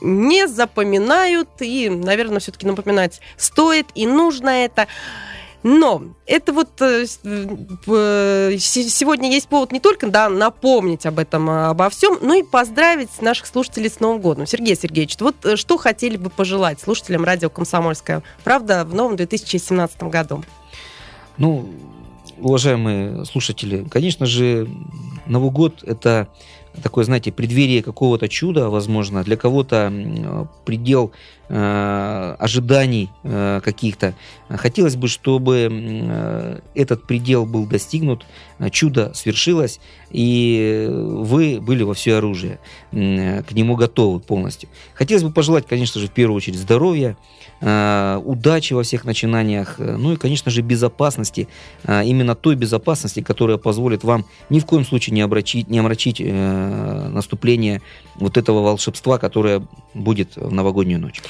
не 0.00 0.46
запоминают 0.46 1.48
и, 1.60 1.88
наверное, 1.88 2.38
все-таки 2.40 2.66
напоминать 2.66 3.20
стоит 3.36 3.86
и 3.94 4.06
нужно 4.06 4.50
это. 4.50 4.86
Но 5.64 6.02
это 6.26 6.52
вот 6.52 6.68
э, 6.82 7.06
э, 7.24 8.56
се- 8.58 8.88
сегодня 8.88 9.30
есть 9.30 9.48
повод 9.48 9.72
не 9.72 9.80
только 9.80 10.08
да, 10.08 10.28
напомнить 10.28 11.06
об 11.06 11.18
этом, 11.18 11.48
а, 11.48 11.70
обо 11.70 11.88
всем, 11.88 12.18
но 12.20 12.34
и 12.34 12.42
поздравить 12.42 13.22
наших 13.22 13.46
слушателей 13.46 13.88
с 13.88 13.98
Новым 13.98 14.20
годом. 14.20 14.46
Сергей 14.46 14.76
Сергеевич, 14.76 15.16
вот 15.20 15.36
э, 15.46 15.56
что 15.56 15.78
хотели 15.78 16.18
бы 16.18 16.28
пожелать 16.28 16.80
слушателям 16.80 17.24
радио 17.24 17.48
«Комсомольская 17.48 18.22
правда» 18.44 18.84
в 18.84 18.94
новом 18.94 19.16
2017 19.16 20.02
году? 20.02 20.44
Ну, 21.38 21.70
уважаемые 22.38 23.24
слушатели, 23.24 23.86
конечно 23.90 24.26
же, 24.26 24.68
Новый 25.24 25.50
год 25.50 25.82
это 25.82 26.28
такое, 26.82 27.04
знаете, 27.04 27.32
преддверие 27.32 27.82
какого-то 27.82 28.28
чуда, 28.28 28.68
возможно, 28.68 29.22
для 29.22 29.36
кого-то 29.36 30.46
предел 30.64 31.12
э, 31.43 31.43
ожиданий 31.48 33.10
э, 33.22 33.60
каких-то. 33.62 34.14
Хотелось 34.48 34.96
бы, 34.96 35.08
чтобы 35.08 35.68
э, 35.70 36.60
этот 36.74 37.06
предел 37.06 37.44
был 37.44 37.66
достигнут, 37.66 38.24
э, 38.58 38.70
чудо 38.70 39.12
свершилось, 39.14 39.80
и 40.10 40.88
вы 40.90 41.60
были 41.60 41.82
во 41.82 41.94
все 41.94 42.16
оружие, 42.16 42.58
к 42.92 43.52
нему 43.52 43.76
готовы 43.76 44.20
полностью. 44.20 44.68
Хотелось 44.94 45.24
бы 45.24 45.32
пожелать, 45.32 45.66
конечно 45.66 46.00
же, 46.00 46.06
в 46.06 46.12
первую 46.12 46.36
очередь 46.36 46.58
здоровья, 46.58 47.16
э, 47.60 48.20
удачи 48.24 48.74
во 48.74 48.82
всех 48.82 49.04
начинаниях, 49.04 49.76
э, 49.78 49.96
ну 49.96 50.12
и, 50.12 50.16
конечно 50.16 50.50
же, 50.50 50.62
безопасности, 50.62 51.48
э, 51.84 52.04
именно 52.04 52.34
той 52.34 52.56
безопасности, 52.56 53.22
которая 53.22 53.56
позволит 53.56 54.04
вам 54.04 54.24
ни 54.50 54.60
в 54.60 54.66
коем 54.66 54.84
случае 54.84 55.14
не, 55.14 55.22
обрачить, 55.22 55.68
не 55.68 55.78
омрачить 55.78 56.20
э, 56.20 57.08
наступление 57.08 57.82
вот 58.16 58.36
этого 58.36 58.60
волшебства, 58.60 59.18
которое 59.18 59.66
будет 59.94 60.36
в 60.36 60.52
новогоднюю 60.52 61.00
ночь. 61.00 61.22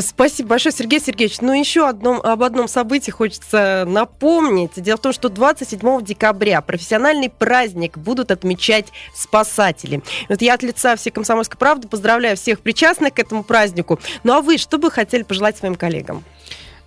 Спасибо 0.00 0.50
большое, 0.50 0.74
Сергей 0.74 1.00
Сергеевич. 1.00 1.40
Ну, 1.40 1.58
еще 1.58 1.88
одном, 1.88 2.20
об 2.20 2.42
одном 2.42 2.68
событии 2.68 3.10
хочется 3.10 3.84
напомнить. 3.86 4.72
Дело 4.76 4.98
в 4.98 5.00
том, 5.00 5.12
что 5.12 5.28
27 5.30 6.04
декабря 6.04 6.60
профессиональный 6.60 7.30
праздник 7.30 7.96
будут 7.96 8.30
отмечать 8.30 8.86
спасатели. 9.14 10.02
Вот 10.28 10.42
я 10.42 10.54
от 10.54 10.62
лица 10.62 10.96
всей 10.96 11.10
«Комсомольской 11.10 11.58
правды» 11.58 11.88
поздравляю 11.88 12.36
всех 12.36 12.60
причастных 12.60 13.14
к 13.14 13.18
этому 13.18 13.44
празднику. 13.44 13.98
Ну, 14.24 14.34
а 14.34 14.42
вы 14.42 14.58
что 14.58 14.78
бы 14.78 14.90
хотели 14.90 15.22
пожелать 15.22 15.56
своим 15.56 15.74
коллегам? 15.74 16.22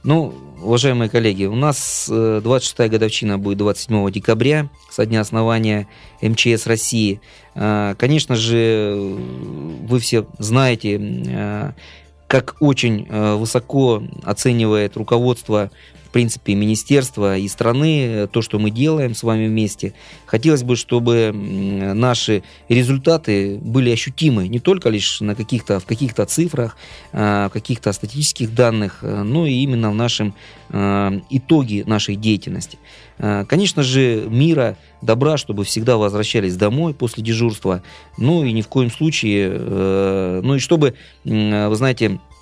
Ну, 0.04 0.34
уважаемые 0.62 1.10
коллеги, 1.10 1.46
у 1.46 1.56
нас 1.56 2.10
26-я 2.10 2.86
э, 2.86 2.90
годовщина 2.90 3.38
будет 3.38 3.60
27 3.60 4.10
декабря, 4.10 4.68
со 4.90 5.06
дня 5.06 5.22
основания 5.22 5.88
МЧС 6.24 6.66
России. 6.66 7.22
Э, 7.54 7.94
конечно 8.00 8.36
же, 8.36 8.96
вы 8.98 10.00
все 10.00 10.26
знаете, 10.40 11.00
э, 11.00 11.72
как 12.32 12.56
очень 12.62 13.08
высоко 13.10 14.02
оценивает 14.24 14.96
руководство 14.96 15.70
принципе, 16.12 16.56
министерства 16.56 17.38
и 17.38 17.48
страны, 17.48 18.28
то, 18.32 18.42
что 18.42 18.60
мы 18.60 18.70
делаем 18.70 19.16
с 19.16 19.24
вами 19.24 19.48
вместе. 19.48 19.94
Хотелось 20.26 20.64
бы, 20.64 20.76
чтобы 20.76 21.32
наши 21.34 22.44
результаты 22.70 23.58
были 23.58 23.90
ощутимы 23.92 24.48
не 24.48 24.60
только 24.60 24.90
лишь 24.90 25.22
на 25.22 25.36
каких-то, 25.36 25.80
в 25.80 25.86
каких-то 25.86 26.26
цифрах, 26.26 26.78
а, 27.14 27.50
в 27.50 27.52
каких-то 27.52 27.92
статистических 27.94 28.54
данных, 28.54 29.00
э, 29.02 29.24
но 29.24 29.46
и 29.46 29.54
именно 29.54 29.92
в 29.92 29.96
нашем 29.96 30.34
э, 30.70 31.20
итоге 31.30 31.84
нашей 31.86 32.16
деятельности. 32.16 32.78
Э, 33.18 33.46
конечно 33.48 33.84
же, 33.84 34.26
мира, 34.30 34.78
добра, 35.02 35.38
чтобы 35.38 35.64
всегда 35.64 35.98
возвращались 35.98 36.56
домой 36.56 36.94
после 36.94 37.24
дежурства, 37.24 37.84
ну 38.18 38.44
и 38.44 38.52
ни 38.52 38.62
в 38.62 38.68
коем 38.68 38.92
случае, 38.92 39.50
ну 40.44 40.56
и 40.56 40.60
чтобы, 40.60 40.96
вы 41.24 41.76
знаете, 41.76 42.20
Э, 42.32 42.41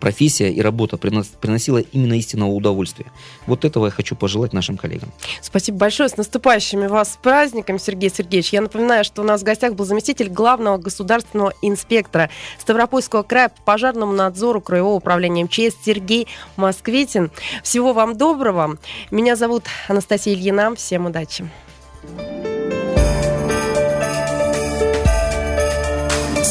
профессия 0.00 0.52
и 0.52 0.60
работа 0.60 0.96
приносила 0.96 1.78
именно 1.78 2.14
истинного 2.14 2.50
удовольствия. 2.50 3.06
Вот 3.46 3.64
этого 3.64 3.86
я 3.86 3.90
хочу 3.90 4.14
пожелать 4.14 4.52
нашим 4.52 4.76
коллегам. 4.76 5.12
Спасибо 5.40 5.78
большое. 5.78 6.08
С 6.08 6.16
наступающими 6.16 6.86
вас 6.86 7.14
с 7.14 7.16
праздником, 7.16 7.78
Сергей 7.78 8.10
Сергеевич. 8.10 8.52
Я 8.52 8.60
напоминаю, 8.60 9.04
что 9.04 9.22
у 9.22 9.24
нас 9.24 9.40
в 9.40 9.44
гостях 9.44 9.74
был 9.74 9.84
заместитель 9.84 10.28
главного 10.28 10.78
государственного 10.78 11.52
инспектора 11.60 12.30
Ставропольского 12.58 13.22
края 13.22 13.48
по 13.48 13.62
пожарному 13.62 14.12
надзору 14.12 14.60
Краевого 14.60 14.94
управления 14.94 15.44
МЧС 15.44 15.76
Сергей 15.84 16.28
Москвитин. 16.56 17.30
Всего 17.62 17.92
вам 17.92 18.16
доброго. 18.16 18.78
Меня 19.10 19.34
зовут 19.34 19.64
Анастасия 19.88 20.34
Ильина. 20.34 20.74
Всем 20.76 21.06
удачи. 21.06 21.48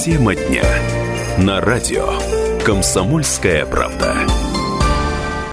Тема 0.03 0.35
дня 0.35 0.63
на 1.37 1.59
радио. 1.59 2.26
«Комсомольская 2.67 3.65
правда». 3.65 4.16